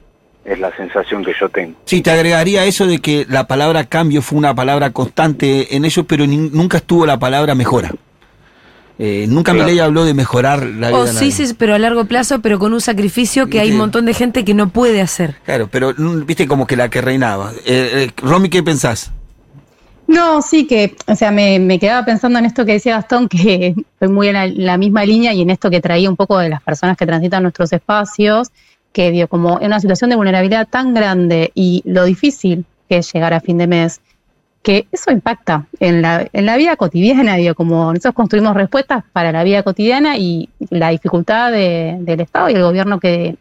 es 0.46 0.58
la 0.60 0.74
sensación 0.76 1.24
que 1.24 1.32
yo 1.40 1.48
tengo. 1.48 1.74
Sí, 1.84 2.02
te 2.02 2.10
agregaría 2.10 2.64
eso 2.64 2.86
de 2.86 2.98
que 3.00 3.26
la 3.28 3.46
palabra 3.46 3.84
cambio 3.84 4.22
fue 4.22 4.38
una 4.38 4.54
palabra 4.54 4.90
constante 4.90 5.74
en 5.76 5.84
ellos, 5.84 6.04
pero 6.08 6.26
ni- 6.26 6.36
nunca 6.50 6.76
estuvo 6.78 7.04
la 7.04 7.18
palabra 7.18 7.54
mejora. 7.54 7.90
Eh, 8.98 9.26
nunca 9.28 9.52
Claro. 9.52 9.66
mi 9.66 9.72
ley 9.72 9.78
habló 9.80 10.04
de 10.06 10.14
mejorar 10.14 10.62
la 10.64 10.88
vida. 10.88 10.98
O 11.00 11.04
de 11.04 11.12
sí, 11.12 11.30
sí, 11.30 11.52
pero 11.58 11.74
a 11.74 11.78
largo 11.78 12.06
plazo, 12.06 12.40
pero 12.40 12.58
con 12.58 12.72
un 12.72 12.80
sacrificio 12.80 13.48
que 13.48 13.60
hay 13.60 13.72
un 13.72 13.76
montón 13.78 14.06
de 14.06 14.14
gente 14.14 14.42
que 14.44 14.54
no 14.54 14.70
puede 14.70 15.02
hacer. 15.02 15.34
Claro, 15.44 15.68
pero 15.70 15.92
mm, 15.96 16.24
viste 16.24 16.46
como 16.46 16.66
que 16.66 16.76
la 16.76 16.88
que 16.88 17.02
reinaba. 17.02 17.52
Eh, 17.66 18.06
eh, 18.06 18.10
Romy, 18.22 18.48
¿qué 18.48 18.62
pensás? 18.62 19.12
No, 20.06 20.40
sí 20.40 20.66
que, 20.68 20.94
o 21.08 21.16
sea, 21.16 21.30
me, 21.32 21.58
me 21.58 21.78
quedaba 21.80 22.06
pensando 22.06 22.38
en 22.38 22.46
esto 22.46 22.64
que 22.64 22.72
decía 22.72 22.94
Gastón, 22.94 23.28
que 23.28 23.74
estoy 23.76 24.08
muy 24.08 24.28
en 24.28 24.34
la, 24.34 24.46
la 24.46 24.78
misma 24.78 25.04
línea 25.04 25.34
y 25.34 25.42
en 25.42 25.50
esto 25.50 25.68
que 25.68 25.80
traía 25.80 26.08
un 26.08 26.16
poco 26.16 26.38
de 26.38 26.48
las 26.48 26.62
personas 26.62 26.96
que 26.96 27.04
transitan 27.06 27.42
nuestros 27.42 27.72
espacios, 27.72 28.48
que 28.96 29.10
digo, 29.10 29.28
como 29.28 29.58
una 29.60 29.78
situación 29.78 30.08
de 30.08 30.16
vulnerabilidad 30.16 30.66
tan 30.68 30.94
grande 30.94 31.50
y 31.54 31.82
lo 31.84 32.04
difícil 32.06 32.64
que 32.88 32.96
es 32.98 33.12
llegar 33.12 33.34
a 33.34 33.40
fin 33.40 33.58
de 33.58 33.66
mes, 33.66 34.00
que 34.62 34.86
eso 34.90 35.10
impacta 35.10 35.66
en 35.80 36.00
la, 36.00 36.26
en 36.32 36.46
la 36.46 36.56
vida 36.56 36.76
cotidiana, 36.76 37.36
digo, 37.36 37.54
como 37.54 37.92
nosotros 37.92 38.14
construimos 38.14 38.54
respuestas 38.54 39.04
para 39.12 39.32
la 39.32 39.44
vida 39.44 39.62
cotidiana 39.62 40.16
y 40.16 40.48
la 40.70 40.88
dificultad 40.88 41.52
de- 41.52 41.98
del 42.00 42.20
Estado 42.22 42.48
y 42.48 42.54
el 42.54 42.62
gobierno 42.62 42.98
que, 42.98 43.36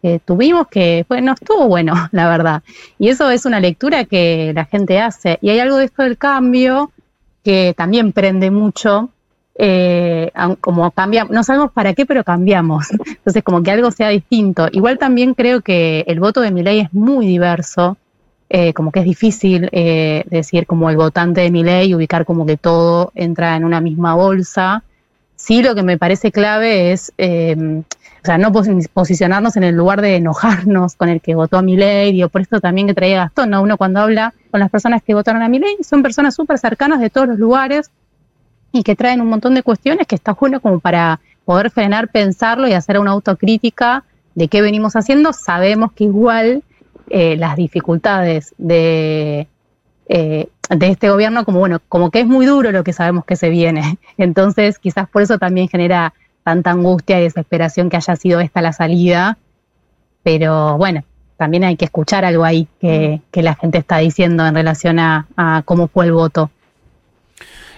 que 0.00 0.20
tuvimos, 0.20 0.68
que 0.68 1.04
pues, 1.08 1.20
no 1.24 1.32
estuvo 1.32 1.66
bueno, 1.66 1.92
la 2.12 2.28
verdad. 2.28 2.62
Y 2.96 3.08
eso 3.08 3.28
es 3.30 3.44
una 3.46 3.58
lectura 3.58 4.04
que 4.04 4.52
la 4.54 4.64
gente 4.64 5.00
hace. 5.00 5.38
Y 5.42 5.50
hay 5.50 5.58
algo 5.58 5.76
de 5.78 5.86
esto 5.86 6.04
del 6.04 6.16
cambio 6.18 6.92
que 7.42 7.74
también 7.76 8.12
prende 8.12 8.52
mucho, 8.52 9.10
eh, 9.56 10.30
como 10.60 10.90
cambia, 10.90 11.24
no 11.28 11.42
sabemos 11.44 11.72
para 11.72 11.94
qué, 11.94 12.06
pero 12.06 12.24
cambiamos. 12.24 12.90
Entonces, 13.06 13.42
como 13.42 13.62
que 13.62 13.70
algo 13.70 13.90
sea 13.90 14.08
distinto. 14.08 14.68
Igual 14.72 14.98
también 14.98 15.34
creo 15.34 15.60
que 15.60 16.04
el 16.06 16.20
voto 16.20 16.40
de 16.40 16.50
mi 16.50 16.62
ley 16.62 16.80
es 16.80 16.92
muy 16.92 17.26
diverso, 17.26 17.96
eh, 18.48 18.72
como 18.72 18.90
que 18.90 19.00
es 19.00 19.04
difícil 19.04 19.68
eh, 19.72 20.24
decir 20.26 20.66
como 20.66 20.90
el 20.90 20.96
votante 20.96 21.40
de 21.42 21.50
mi 21.50 21.62
ley, 21.62 21.94
ubicar 21.94 22.24
como 22.24 22.46
que 22.46 22.56
todo 22.56 23.12
entra 23.14 23.56
en 23.56 23.64
una 23.64 23.80
misma 23.80 24.14
bolsa. 24.14 24.82
Sí, 25.36 25.62
lo 25.62 25.74
que 25.74 25.82
me 25.82 25.96
parece 25.98 26.32
clave 26.32 26.92
es, 26.92 27.12
eh, 27.16 27.56
o 28.22 28.24
sea, 28.26 28.36
no 28.36 28.50
posi- 28.52 28.88
posicionarnos 28.92 29.56
en 29.56 29.64
el 29.64 29.74
lugar 29.74 30.02
de 30.02 30.16
enojarnos 30.16 30.96
con 30.96 31.08
el 31.08 31.20
que 31.22 31.34
votó 31.34 31.56
a 31.58 31.62
mi 31.62 31.76
ley, 31.76 32.12
digo, 32.12 32.28
por 32.28 32.42
esto 32.42 32.60
también 32.60 32.86
que 32.86 32.94
traía 32.94 33.18
Gastón, 33.18 33.50
¿no? 33.50 33.62
Uno 33.62 33.78
cuando 33.78 34.00
habla 34.00 34.34
con 34.50 34.60
las 34.60 34.70
personas 34.70 35.02
que 35.02 35.14
votaron 35.14 35.42
a 35.42 35.48
mi 35.48 35.58
ley, 35.58 35.76
son 35.82 36.02
personas 36.02 36.34
súper 36.34 36.58
cercanas 36.58 37.00
de 37.00 37.08
todos 37.08 37.28
los 37.28 37.38
lugares, 37.38 37.90
y 38.72 38.82
que 38.82 38.96
traen 38.96 39.20
un 39.20 39.28
montón 39.28 39.54
de 39.54 39.62
cuestiones 39.62 40.06
que 40.06 40.14
está 40.14 40.32
bueno 40.32 40.60
como 40.60 40.80
para 40.80 41.20
poder 41.44 41.70
frenar, 41.70 42.08
pensarlo 42.08 42.68
y 42.68 42.72
hacer 42.72 42.98
una 42.98 43.10
autocrítica 43.10 44.04
de 44.34 44.48
qué 44.48 44.62
venimos 44.62 44.94
haciendo. 44.94 45.32
Sabemos 45.32 45.92
que 45.92 46.04
igual 46.04 46.62
eh, 47.08 47.36
las 47.36 47.56
dificultades 47.56 48.54
de, 48.56 49.48
eh, 50.08 50.48
de 50.70 50.88
este 50.88 51.10
gobierno, 51.10 51.44
como 51.44 51.58
bueno, 51.58 51.80
como 51.88 52.10
que 52.10 52.20
es 52.20 52.26
muy 52.26 52.46
duro 52.46 52.70
lo 52.70 52.84
que 52.84 52.92
sabemos 52.92 53.24
que 53.24 53.36
se 53.36 53.48
viene. 53.48 53.98
Entonces, 54.18 54.78
quizás 54.78 55.08
por 55.08 55.22
eso 55.22 55.38
también 55.38 55.68
genera 55.68 56.14
tanta 56.44 56.70
angustia 56.70 57.20
y 57.20 57.24
desesperación 57.24 57.90
que 57.90 57.96
haya 57.96 58.16
sido 58.16 58.40
esta 58.40 58.62
la 58.62 58.72
salida. 58.72 59.38
Pero 60.22 60.76
bueno, 60.76 61.02
también 61.36 61.64
hay 61.64 61.76
que 61.76 61.86
escuchar 61.86 62.24
algo 62.24 62.44
ahí 62.44 62.68
que, 62.80 63.22
que 63.30 63.42
la 63.42 63.54
gente 63.54 63.78
está 63.78 63.98
diciendo 63.98 64.46
en 64.46 64.54
relación 64.54 64.98
a, 64.98 65.26
a 65.36 65.62
cómo 65.64 65.88
fue 65.88 66.04
el 66.04 66.12
voto. 66.12 66.50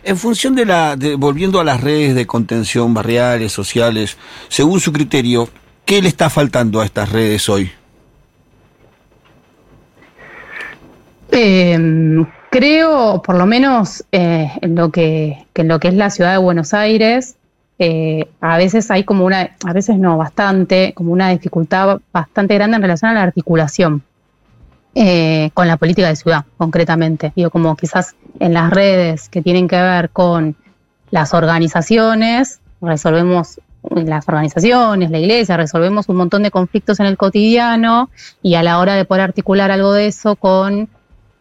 En 0.05 0.17
función 0.17 0.55
de 0.55 0.67
la, 0.67 0.97
de- 0.97 1.15
volviendo 1.15 1.61
a 1.61 1.65
las 1.65 1.81
redes 1.81 2.15
de 2.15 2.27
contención 2.27 2.93
barriales, 2.93 3.53
sociales, 3.53 4.17
según 4.49 4.81
su 4.81 4.93
criterio, 4.93 5.49
¿qué 5.85 6.03
le 6.03 6.09
está 6.09 6.29
faltando 6.29 6.81
a 6.81 6.85
estas 6.85 7.11
redes 7.13 7.49
hoy? 7.49 7.71
Eh, 11.31 12.25
creo, 12.51 13.23
por 13.23 13.37
lo 13.37 13.47
menos 13.47 14.05
eh, 14.13 14.51
en 14.61 14.75
lo 14.75 14.91
que, 14.91 15.47
que 15.53 15.63
en 15.63 15.69
lo 15.69 15.81
que 15.81 15.89
es 15.89 15.95
la 15.95 16.11
ciudad 16.11 16.33
de 16.33 16.39
Buenos 16.39 16.75
Aires, 16.75 17.37
eh, 17.79 18.29
a 18.41 18.59
veces 18.59 18.91
hay 18.91 19.05
como 19.05 19.25
una, 19.25 19.57
a 19.65 19.73
veces 19.73 19.97
no, 19.99 20.19
bastante, 20.19 20.93
como 20.95 21.13
una 21.13 21.31
dificultad 21.31 22.01
bastante 22.13 22.55
grande 22.55 22.77
en 22.77 22.83
relación 22.83 23.11
a 23.13 23.15
la 23.15 23.23
articulación 23.23 24.03
eh, 24.95 25.51
con 25.55 25.69
la 25.69 25.77
política 25.77 26.09
de 26.09 26.17
ciudad, 26.17 26.45
concretamente. 26.59 27.33
Digo, 27.35 27.51
como 27.51 27.77
quizás 27.77 28.15
en 28.41 28.55
las 28.55 28.71
redes 28.71 29.29
que 29.29 29.43
tienen 29.43 29.69
que 29.69 29.81
ver 29.81 30.11
con 30.11 30.57
las 31.11 31.35
organizaciones, 31.35 32.61
resolvemos 32.81 33.61
las 33.91 34.29
organizaciones, 34.29 35.11
la 35.11 35.19
iglesia, 35.19 35.57
resolvemos 35.57 36.09
un 36.09 36.17
montón 36.17 36.43
de 36.43 36.51
conflictos 36.51 37.01
en 37.01 37.07
el 37.07 37.17
cotidiano 37.17 38.11
y 38.43 38.55
a 38.55 38.63
la 38.63 38.79
hora 38.79 38.95
de 38.95 39.05
poder 39.05 39.23
articular 39.23 39.71
algo 39.71 39.93
de 39.93 40.07
eso 40.07 40.37
con 40.37 40.89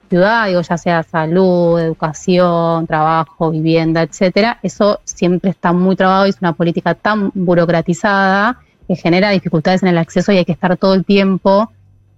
ciudad, 0.09 0.47
digo, 0.47 0.61
ya 0.61 0.77
sea 0.77 1.03
salud, 1.03 1.79
educación, 1.79 2.85
trabajo, 2.87 3.51
vivienda, 3.51 4.01
etcétera, 4.01 4.59
eso 4.61 4.99
siempre 5.05 5.51
está 5.51 5.71
muy 5.71 5.95
trabado 5.95 6.25
y 6.25 6.31
es 6.31 6.37
una 6.41 6.53
política 6.53 6.95
tan 6.95 7.31
burocratizada 7.33 8.59
que 8.87 8.95
genera 8.95 9.29
dificultades 9.29 9.83
en 9.83 9.89
el 9.89 9.97
acceso 9.97 10.31
y 10.31 10.37
hay 10.37 10.45
que 10.45 10.51
estar 10.51 10.75
todo 10.77 10.95
el 10.95 11.05
tiempo 11.05 11.71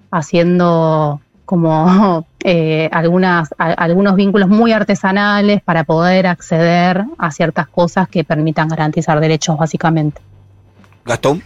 haciendo 0.09 1.21
como 1.53 2.25
eh, 2.43 2.89
algunas, 2.91 3.53
a- 3.59 3.73
algunos 3.73 4.15
vínculos 4.15 4.49
muy 4.49 4.71
artesanales 4.71 5.61
para 5.61 5.83
poder 5.83 6.25
acceder 6.25 7.03
a 7.19 7.29
ciertas 7.29 7.67
cosas 7.67 8.07
que 8.09 8.23
permitan 8.23 8.67
garantizar 8.69 9.19
derechos 9.19 9.55
básicamente. 9.55 10.19
Gastón. 11.05 11.43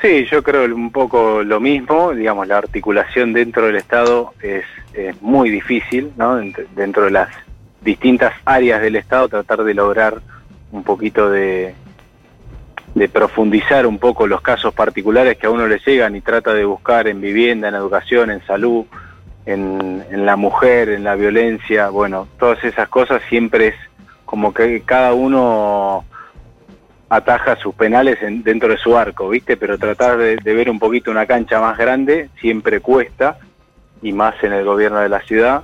Sí, 0.00 0.24
yo 0.30 0.42
creo 0.42 0.64
un 0.74 0.90
poco 0.90 1.42
lo 1.44 1.60
mismo, 1.60 2.12
digamos, 2.12 2.48
la 2.48 2.56
articulación 2.56 3.34
dentro 3.34 3.66
del 3.66 3.76
Estado 3.76 4.32
es, 4.42 4.64
es 4.94 5.20
muy 5.20 5.50
difícil, 5.50 6.10
¿no? 6.16 6.40
Dent- 6.40 6.66
Dentro 6.74 7.04
de 7.04 7.10
las 7.10 7.28
distintas 7.82 8.32
áreas 8.46 8.80
del 8.80 8.96
Estado 8.96 9.28
tratar 9.28 9.62
de 9.62 9.74
lograr 9.74 10.22
un 10.72 10.84
poquito 10.84 11.28
de, 11.28 11.74
de 12.94 13.08
profundizar 13.08 13.86
un 13.86 13.98
poco 13.98 14.26
los 14.26 14.40
casos 14.42 14.74
particulares 14.74 15.38
que 15.38 15.46
a 15.46 15.50
uno 15.50 15.66
le 15.66 15.78
llegan 15.84 16.14
y 16.14 16.20
trata 16.20 16.52
de 16.52 16.64
buscar 16.64 17.08
en 17.08 17.20
vivienda, 17.20 17.68
en 17.68 17.74
educación, 17.74 18.30
en 18.30 18.44
salud, 18.46 18.84
en, 19.46 20.04
la 20.26 20.36
mujer, 20.36 20.90
en 20.90 21.04
la 21.04 21.14
violencia, 21.14 21.88
bueno, 21.88 22.28
todas 22.38 22.62
esas 22.64 22.88
cosas 22.88 23.22
siempre 23.28 23.68
es 23.68 23.74
como 24.24 24.52
que 24.54 24.82
cada 24.82 25.14
uno 25.14 26.04
ataja 27.08 27.56
sus 27.56 27.74
penales 27.74 28.22
en- 28.22 28.42
dentro 28.42 28.68
de 28.68 28.78
su 28.78 28.96
arco, 28.96 29.28
¿viste? 29.28 29.56
Pero 29.56 29.78
tratar 29.78 30.16
de, 30.16 30.36
de 30.36 30.54
ver 30.54 30.70
un 30.70 30.78
poquito 30.78 31.10
una 31.10 31.26
cancha 31.26 31.60
más 31.60 31.76
grande 31.76 32.28
siempre 32.40 32.80
cuesta, 32.80 33.38
y 34.00 34.12
más 34.12 34.34
en 34.42 34.52
el 34.52 34.64
gobierno 34.64 34.98
de 34.98 35.08
la 35.08 35.20
ciudad. 35.20 35.62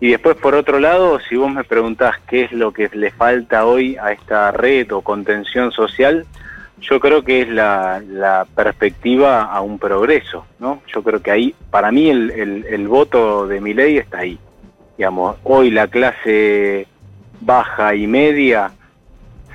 Y 0.00 0.10
después, 0.10 0.36
por 0.36 0.54
otro 0.54 0.80
lado, 0.80 1.20
si 1.28 1.36
vos 1.36 1.52
me 1.52 1.62
preguntás 1.62 2.16
qué 2.26 2.44
es 2.44 2.52
lo 2.52 2.72
que 2.72 2.88
le 2.92 3.10
falta 3.12 3.66
hoy 3.66 3.96
a 3.96 4.12
esta 4.12 4.50
red 4.50 4.90
o 4.92 5.02
contención 5.02 5.70
social, 5.70 6.26
yo 6.80 6.98
creo 6.98 7.22
que 7.22 7.42
es 7.42 7.48
la, 7.48 8.02
la 8.08 8.46
perspectiva 8.54 9.44
a 9.44 9.60
un 9.60 9.78
progreso, 9.78 10.46
¿no? 10.58 10.82
Yo 10.92 11.02
creo 11.02 11.20
que 11.20 11.30
ahí, 11.30 11.54
para 11.70 11.92
mí, 11.92 12.08
el, 12.08 12.30
el, 12.30 12.64
el 12.68 12.88
voto 12.88 13.46
de 13.46 13.60
mi 13.60 13.74
ley 13.74 13.98
está 13.98 14.18
ahí. 14.18 14.38
Digamos, 14.96 15.36
hoy 15.44 15.70
la 15.70 15.88
clase 15.88 16.86
baja 17.40 17.94
y 17.94 18.06
media 18.06 18.72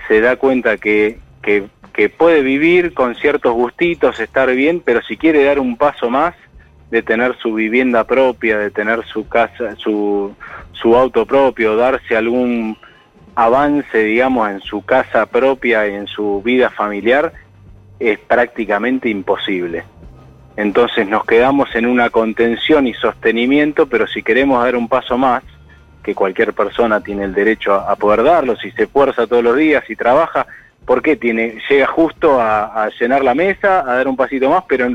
se 0.07 0.21
da 0.21 0.35
cuenta 0.35 0.77
que, 0.77 1.19
que, 1.41 1.65
que 1.93 2.09
puede 2.09 2.41
vivir 2.41 2.93
con 2.93 3.15
ciertos 3.15 3.53
gustitos, 3.53 4.19
estar 4.19 4.51
bien, 4.53 4.81
pero 4.83 5.01
si 5.01 5.17
quiere 5.17 5.43
dar 5.43 5.59
un 5.59 5.77
paso 5.77 6.09
más 6.09 6.35
de 6.91 7.01
tener 7.01 7.35
su 7.37 7.53
vivienda 7.53 8.03
propia, 8.05 8.57
de 8.57 8.69
tener 8.69 9.03
su 9.05 9.27
casa, 9.27 9.75
su, 9.77 10.33
su 10.73 10.95
auto 10.95 11.25
propio, 11.25 11.75
darse 11.75 12.15
algún 12.15 12.77
avance, 13.35 13.97
digamos, 13.97 14.49
en 14.49 14.61
su 14.61 14.83
casa 14.83 15.25
propia 15.25 15.87
y 15.87 15.93
en 15.93 16.07
su 16.07 16.41
vida 16.43 16.69
familiar, 16.69 17.33
es 17.99 18.17
prácticamente 18.19 19.09
imposible. 19.09 19.83
Entonces 20.57 21.07
nos 21.07 21.25
quedamos 21.25 21.73
en 21.75 21.85
una 21.85 22.09
contención 22.09 22.87
y 22.87 22.93
sostenimiento, 22.93 23.87
pero 23.87 24.07
si 24.07 24.23
queremos 24.23 24.63
dar 24.63 24.75
un 24.75 24.87
paso 24.87 25.17
más, 25.17 25.43
que 26.01 26.15
cualquier 26.15 26.53
persona 26.53 27.01
tiene 27.01 27.23
el 27.23 27.33
derecho 27.33 27.73
a, 27.73 27.95
poder 27.95 28.23
darlo, 28.23 28.55
si 28.55 28.71
se 28.71 28.83
esfuerza 28.83 29.25
todos 29.27 29.43
los 29.43 29.57
días, 29.57 29.83
si 29.87 29.95
trabaja, 29.95 30.45
¿por 30.85 31.01
qué 31.01 31.15
tiene, 31.15 31.57
llega 31.67 31.87
justo 31.87 32.39
a, 32.39 32.89
llenar 32.99 33.23
la 33.23 33.33
mesa, 33.33 33.79
a 33.79 33.95
dar 33.95 34.07
un 34.07 34.15
pasito 34.15 34.49
más, 34.49 34.63
pero, 34.67 34.87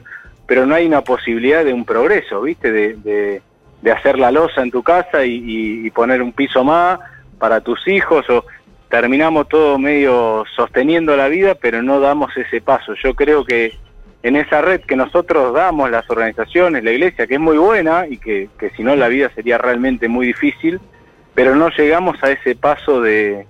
pero 0.46 0.64
no 0.66 0.74
hay 0.76 0.86
una 0.86 1.02
posibilidad 1.02 1.64
de 1.64 1.72
un 1.72 1.84
progreso, 1.84 2.40
¿viste? 2.42 2.70
De, 2.70 2.94
de, 2.94 3.42
de 3.82 3.92
hacer 3.92 4.18
la 4.18 4.30
losa 4.30 4.62
en 4.62 4.70
tu 4.70 4.82
casa 4.84 5.24
y, 5.24 5.34
y- 5.34 5.86
y 5.86 5.90
poner 5.90 6.22
un 6.22 6.32
piso 6.32 6.62
más 6.62 7.00
para 7.40 7.60
tus 7.62 7.88
hijos, 7.88 8.28
o 8.30 8.44
terminamos 8.88 9.48
todo 9.48 9.78
medio 9.78 10.44
sosteniendo 10.54 11.16
la 11.16 11.26
vida, 11.26 11.56
pero 11.56 11.82
no 11.82 11.98
damos 11.98 12.36
ese 12.36 12.60
paso. 12.60 12.94
Yo 13.02 13.14
creo 13.14 13.44
que 13.44 13.76
en 14.22 14.36
esa 14.36 14.60
red 14.60 14.82
que 14.82 14.94
nosotros 14.94 15.52
damos, 15.54 15.90
las 15.90 16.08
organizaciones, 16.08 16.84
la 16.84 16.92
iglesia, 16.92 17.26
que 17.26 17.34
es 17.34 17.40
muy 17.40 17.56
buena 17.56 18.06
y 18.06 18.18
que, 18.18 18.50
que 18.58 18.70
si 18.70 18.84
no 18.84 18.94
la 18.94 19.08
vida 19.08 19.30
sería 19.34 19.58
realmente 19.58 20.06
muy 20.08 20.26
difícil, 20.26 20.78
pero 21.34 21.56
no 21.56 21.70
llegamos 21.70 22.22
a 22.22 22.30
ese 22.30 22.54
paso 22.54 23.00
de 23.00 23.46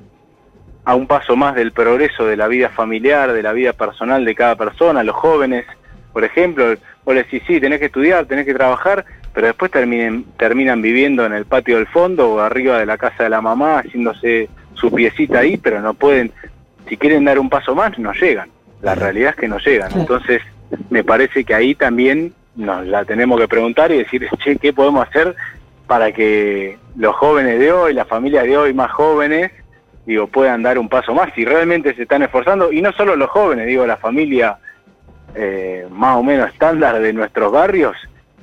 a 0.84 0.94
un 0.94 1.06
paso 1.06 1.36
más 1.36 1.54
del 1.54 1.72
progreso 1.72 2.24
de 2.24 2.36
la 2.36 2.48
vida 2.48 2.70
familiar, 2.70 3.32
de 3.32 3.42
la 3.42 3.52
vida 3.52 3.72
personal 3.72 4.24
de 4.24 4.34
cada 4.34 4.56
persona, 4.56 5.02
los 5.02 5.14
jóvenes, 5.14 5.66
por 6.12 6.24
ejemplo, 6.24 6.74
vos 7.04 7.14
le 7.14 7.24
decís, 7.24 7.42
sí, 7.46 7.60
tenés 7.60 7.78
que 7.78 7.86
estudiar, 7.86 8.26
tenés 8.26 8.46
que 8.46 8.54
trabajar, 8.54 9.04
pero 9.40 9.48
después 9.48 9.70
terminen, 9.70 10.26
terminan 10.36 10.82
viviendo 10.82 11.24
en 11.24 11.32
el 11.32 11.46
patio 11.46 11.76
del 11.76 11.86
fondo 11.86 12.28
o 12.28 12.40
arriba 12.40 12.78
de 12.78 12.84
la 12.84 12.98
casa 12.98 13.24
de 13.24 13.30
la 13.30 13.40
mamá, 13.40 13.78
haciéndose 13.78 14.50
su 14.74 14.92
piecita 14.92 15.38
ahí, 15.38 15.56
pero 15.56 15.80
no 15.80 15.94
pueden, 15.94 16.30
si 16.86 16.98
quieren 16.98 17.24
dar 17.24 17.38
un 17.38 17.48
paso 17.48 17.74
más, 17.74 17.98
no 17.98 18.12
llegan. 18.12 18.50
La 18.82 18.94
realidad 18.94 19.30
es 19.30 19.36
que 19.36 19.48
no 19.48 19.56
llegan. 19.56 19.98
Entonces, 19.98 20.42
me 20.90 21.04
parece 21.04 21.42
que 21.44 21.54
ahí 21.54 21.74
también 21.74 22.34
nos 22.54 22.86
la 22.86 23.06
tenemos 23.06 23.40
que 23.40 23.48
preguntar 23.48 23.90
y 23.92 23.96
decir, 23.96 24.28
che, 24.44 24.56
¿qué 24.56 24.74
podemos 24.74 25.08
hacer 25.08 25.34
para 25.86 26.12
que 26.12 26.76
los 26.94 27.16
jóvenes 27.16 27.58
de 27.58 27.72
hoy, 27.72 27.94
las 27.94 28.08
familias 28.08 28.44
de 28.44 28.58
hoy 28.58 28.74
más 28.74 28.90
jóvenes, 28.92 29.52
digo, 30.04 30.26
puedan 30.26 30.62
dar 30.62 30.78
un 30.78 30.90
paso 30.90 31.14
más 31.14 31.32
si 31.34 31.46
realmente 31.46 31.94
se 31.94 32.02
están 32.02 32.22
esforzando? 32.22 32.70
Y 32.70 32.82
no 32.82 32.92
solo 32.92 33.16
los 33.16 33.30
jóvenes, 33.30 33.66
digo, 33.66 33.86
la 33.86 33.96
familia 33.96 34.58
eh, 35.34 35.86
más 35.90 36.18
o 36.18 36.22
menos 36.22 36.52
estándar 36.52 37.00
de 37.00 37.14
nuestros 37.14 37.50
barrios, 37.50 37.96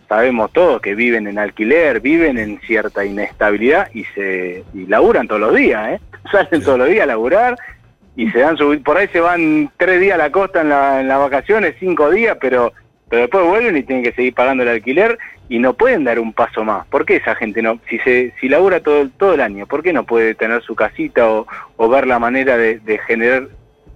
sabemos 0.07 0.51
todos 0.53 0.81
que 0.81 0.95
viven 0.95 1.27
en 1.27 1.37
alquiler, 1.39 1.99
viven 1.99 2.37
en 2.37 2.59
cierta 2.61 3.03
inestabilidad 3.05 3.89
y 3.93 4.03
se 4.15 4.63
y 4.73 4.85
laburan 4.85 5.27
todos 5.27 5.41
los 5.41 5.55
días, 5.55 5.89
¿eh? 5.93 5.99
Salen 6.31 6.61
todos 6.63 6.77
los 6.79 6.89
días 6.89 7.03
a 7.03 7.07
laburar 7.07 7.55
y 8.15 8.29
se 8.31 8.39
dan 8.39 8.57
su... 8.57 8.81
Por 8.83 8.97
ahí 8.97 9.07
se 9.09 9.19
van 9.19 9.69
tres 9.77 9.99
días 10.01 10.15
a 10.15 10.17
la 10.17 10.31
costa 10.31 10.61
en, 10.61 10.69
la- 10.69 11.01
en 11.01 11.07
las 11.07 11.19
vacaciones, 11.19 11.75
cinco 11.79 12.09
días, 12.09 12.37
pero, 12.41 12.73
pero 13.09 13.21
después 13.23 13.45
vuelven 13.45 13.77
y 13.77 13.83
tienen 13.83 14.03
que 14.03 14.11
seguir 14.13 14.33
pagando 14.33 14.63
el 14.63 14.69
alquiler 14.69 15.17
y 15.49 15.59
no 15.59 15.73
pueden 15.75 16.03
dar 16.03 16.19
un 16.19 16.33
paso 16.33 16.63
más. 16.65 16.85
¿Por 16.87 17.05
qué 17.05 17.17
esa 17.17 17.35
gente 17.35 17.61
no? 17.61 17.79
Si 17.89 17.99
se 17.99 18.33
si 18.41 18.49
labura 18.49 18.81
todo, 18.81 19.07
todo 19.17 19.33
el 19.35 19.41
año, 19.41 19.65
¿por 19.67 19.81
qué 19.83 19.93
no 19.93 20.03
puede 20.05 20.35
tener 20.35 20.61
su 20.63 20.75
casita 20.75 21.29
o, 21.29 21.47
o 21.77 21.87
ver 21.89 22.05
la 22.07 22.19
manera 22.19 22.57
de, 22.57 22.79
de 22.79 22.97
generar 22.99 23.47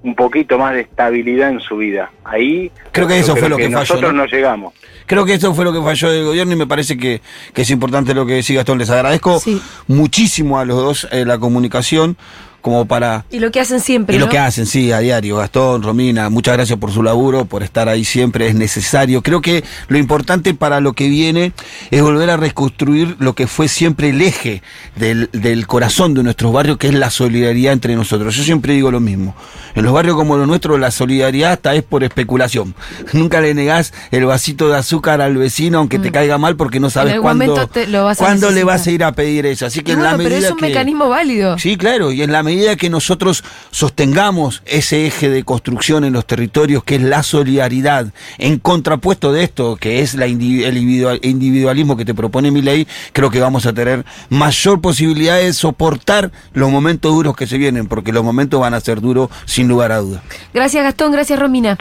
un 0.03 0.15
poquito 0.15 0.57
más 0.57 0.73
de 0.73 0.81
estabilidad 0.81 1.49
en 1.49 1.59
su 1.59 1.77
vida? 1.77 2.11
Ahí 2.23 2.71
Creo 2.91 3.07
que 3.07 3.19
eso 3.19 3.35
fue 3.35 3.49
lo 3.49 3.57
que 3.57 3.65
falló, 3.65 3.79
Nosotros 3.79 4.13
¿no? 4.13 4.21
no 4.23 4.25
llegamos. 4.25 4.73
Creo 5.05 5.25
que 5.25 5.33
eso 5.33 5.53
fue 5.53 5.65
lo 5.65 5.73
que 5.73 5.81
falló 5.81 6.09
del 6.11 6.25
gobierno 6.25 6.53
y 6.53 6.55
me 6.55 6.67
parece 6.67 6.97
que, 6.97 7.21
que 7.53 7.61
es 7.63 7.69
importante 7.69 8.13
lo 8.13 8.25
que 8.25 8.33
decía 8.35 8.57
Gastón. 8.57 8.77
Les 8.77 8.89
agradezco 8.89 9.39
Sí. 9.39 9.61
muchísimo 9.87 10.59
a 10.59 10.65
los 10.65 10.77
dos 10.77 11.07
eh, 11.11 11.25
la 11.25 11.37
comunicación. 11.37 12.17
Como 12.61 12.85
para 12.85 13.25
Y 13.31 13.39
lo 13.39 13.51
que 13.51 13.59
hacen 13.59 13.79
siempre. 13.79 14.15
y 14.15 14.19
lo 14.19 14.29
que 14.29 14.37
hacen, 14.39 14.65
sí, 14.65 14.91
a 14.91 14.99
diario. 14.99 15.37
Gastón, 15.37 15.83
Romina, 15.83 16.29
muchas 16.29 16.55
gracias 16.55 16.77
por 16.79 16.91
su 16.91 17.03
laburo, 17.03 17.45
por 17.45 17.63
estar 17.63 17.89
ahí 17.89 18.05
siempre, 18.05 18.47
es 18.47 18.55
necesario. 18.55 19.21
Creo 19.21 19.41
que 19.41 19.63
lo 19.87 19.97
importante 19.97 20.53
para 20.53 20.79
lo 20.79 20.93
que 20.93 21.07
viene 21.09 21.51
es 21.89 22.01
volver 22.01 22.29
a 22.29 22.37
reconstruir 22.37 23.15
lo 23.19 23.33
que 23.33 23.47
fue 23.47 23.67
siempre 23.67 24.09
el 24.09 24.21
eje 24.21 24.61
del, 24.95 25.29
del 25.33 25.67
corazón 25.67 26.13
de 26.13 26.23
nuestros 26.23 26.53
barrios, 26.53 26.77
que 26.77 26.87
es 26.87 26.93
la 26.93 27.09
solidaridad 27.09 27.73
entre 27.73 27.95
nosotros. 27.95 28.35
Yo 28.35 28.43
siempre 28.43 28.73
digo 28.73 28.91
lo 28.91 28.99
mismo. 28.99 29.35
En 29.75 29.83
los 29.83 29.93
barrios 29.93 30.15
como 30.15 30.37
los 30.37 30.47
nuestros, 30.47 30.79
la 30.79 30.91
solidaridad 30.91 31.53
hasta 31.53 31.73
es 31.75 31.83
por 31.83 32.03
especulación. 32.03 32.75
Nunca 33.13 33.41
le 33.41 33.53
negás 33.53 33.93
el 34.11 34.25
vasito 34.25 34.69
de 34.69 34.77
azúcar 34.77 35.21
al 35.21 35.37
vecino, 35.37 35.79
aunque 35.79 35.97
te 35.99 36.11
caiga 36.11 36.37
mal, 36.37 36.55
porque 36.55 36.79
no 36.79 36.89
sabes 36.89 37.15
Mm. 37.17 37.21
cuándo, 37.21 37.45
momento 37.47 37.67
te 37.67 37.87
lo 37.87 38.03
vas 38.05 38.19
a 38.19 38.23
cuándo 38.23 38.51
le 38.51 38.63
vas 38.63 38.85
a 38.85 38.91
ir 38.91 39.03
a 39.03 39.11
pedir 39.13 39.45
eso. 39.45 39.65
Así 39.65 39.81
que 39.81 39.93
en 39.93 39.99
la 40.03 40.11
bueno, 40.15 40.17
pero 40.19 40.29
medida 40.29 40.47
es 40.47 40.51
un 40.53 40.59
que- 40.59 40.67
mecanismo 40.67 41.09
válido. 41.09 41.57
Sí, 41.57 41.77
claro, 41.77 42.11
y 42.11 42.21
en 42.21 42.31
la 42.31 42.43
medida 42.43 42.50
que 42.77 42.89
nosotros 42.89 43.43
sostengamos 43.71 44.61
ese 44.65 45.07
eje 45.07 45.29
de 45.29 45.43
construcción 45.43 46.03
en 46.03 46.13
los 46.13 46.25
territorios, 46.25 46.83
que 46.83 46.95
es 46.95 47.01
la 47.01 47.23
solidaridad, 47.23 48.07
en 48.37 48.59
contrapuesto 48.59 49.31
de 49.31 49.43
esto, 49.43 49.75
que 49.77 50.01
es 50.01 50.15
la 50.15 50.27
indivi- 50.27 50.63
el 50.65 50.77
individual- 50.77 51.19
individualismo 51.23 51.95
que 51.97 52.05
te 52.05 52.13
propone 52.13 52.51
mi 52.51 52.61
ley, 52.61 52.87
creo 53.13 53.29
que 53.29 53.39
vamos 53.39 53.65
a 53.65 53.73
tener 53.73 54.05
mayor 54.29 54.81
posibilidad 54.81 55.37
de 55.37 55.53
soportar 55.53 56.31
los 56.53 56.69
momentos 56.69 57.13
duros 57.13 57.35
que 57.35 57.47
se 57.47 57.57
vienen, 57.57 57.87
porque 57.87 58.11
los 58.11 58.23
momentos 58.23 58.59
van 58.59 58.73
a 58.73 58.79
ser 58.79 59.01
duros 59.01 59.29
sin 59.45 59.67
lugar 59.67 59.91
a 59.91 59.97
dudas. 59.97 60.21
Gracias 60.53 60.83
Gastón, 60.83 61.11
gracias 61.11 61.39
Romina. 61.39 61.77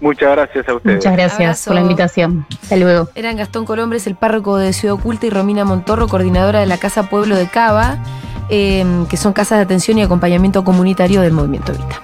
Muchas 0.00 0.30
gracias 0.30 0.68
a 0.68 0.74
ustedes. 0.74 0.96
Muchas 0.96 1.12
gracias 1.14 1.40
Abrazo. 1.40 1.64
por 1.70 1.74
la 1.74 1.80
invitación. 1.80 2.46
Hasta 2.62 2.76
luego. 2.76 3.08
Eran 3.16 3.36
Gastón 3.36 3.64
Colombres, 3.64 4.06
el 4.06 4.14
párroco 4.14 4.56
de 4.56 4.72
Ciudad 4.72 4.94
Oculta, 4.94 5.26
y 5.26 5.30
Romina 5.30 5.64
Montorro, 5.64 6.06
coordinadora 6.06 6.60
de 6.60 6.66
la 6.66 6.78
Casa 6.78 7.10
Pueblo 7.10 7.34
de 7.34 7.48
Cava, 7.48 7.98
eh, 8.48 8.84
que 9.08 9.16
son 9.16 9.32
casas 9.32 9.58
de 9.58 9.64
atención 9.64 9.98
y 9.98 10.02
acompañamiento 10.02 10.64
comunitario 10.64 11.20
del 11.20 11.32
Movimiento 11.32 11.72
Vita. 11.72 12.00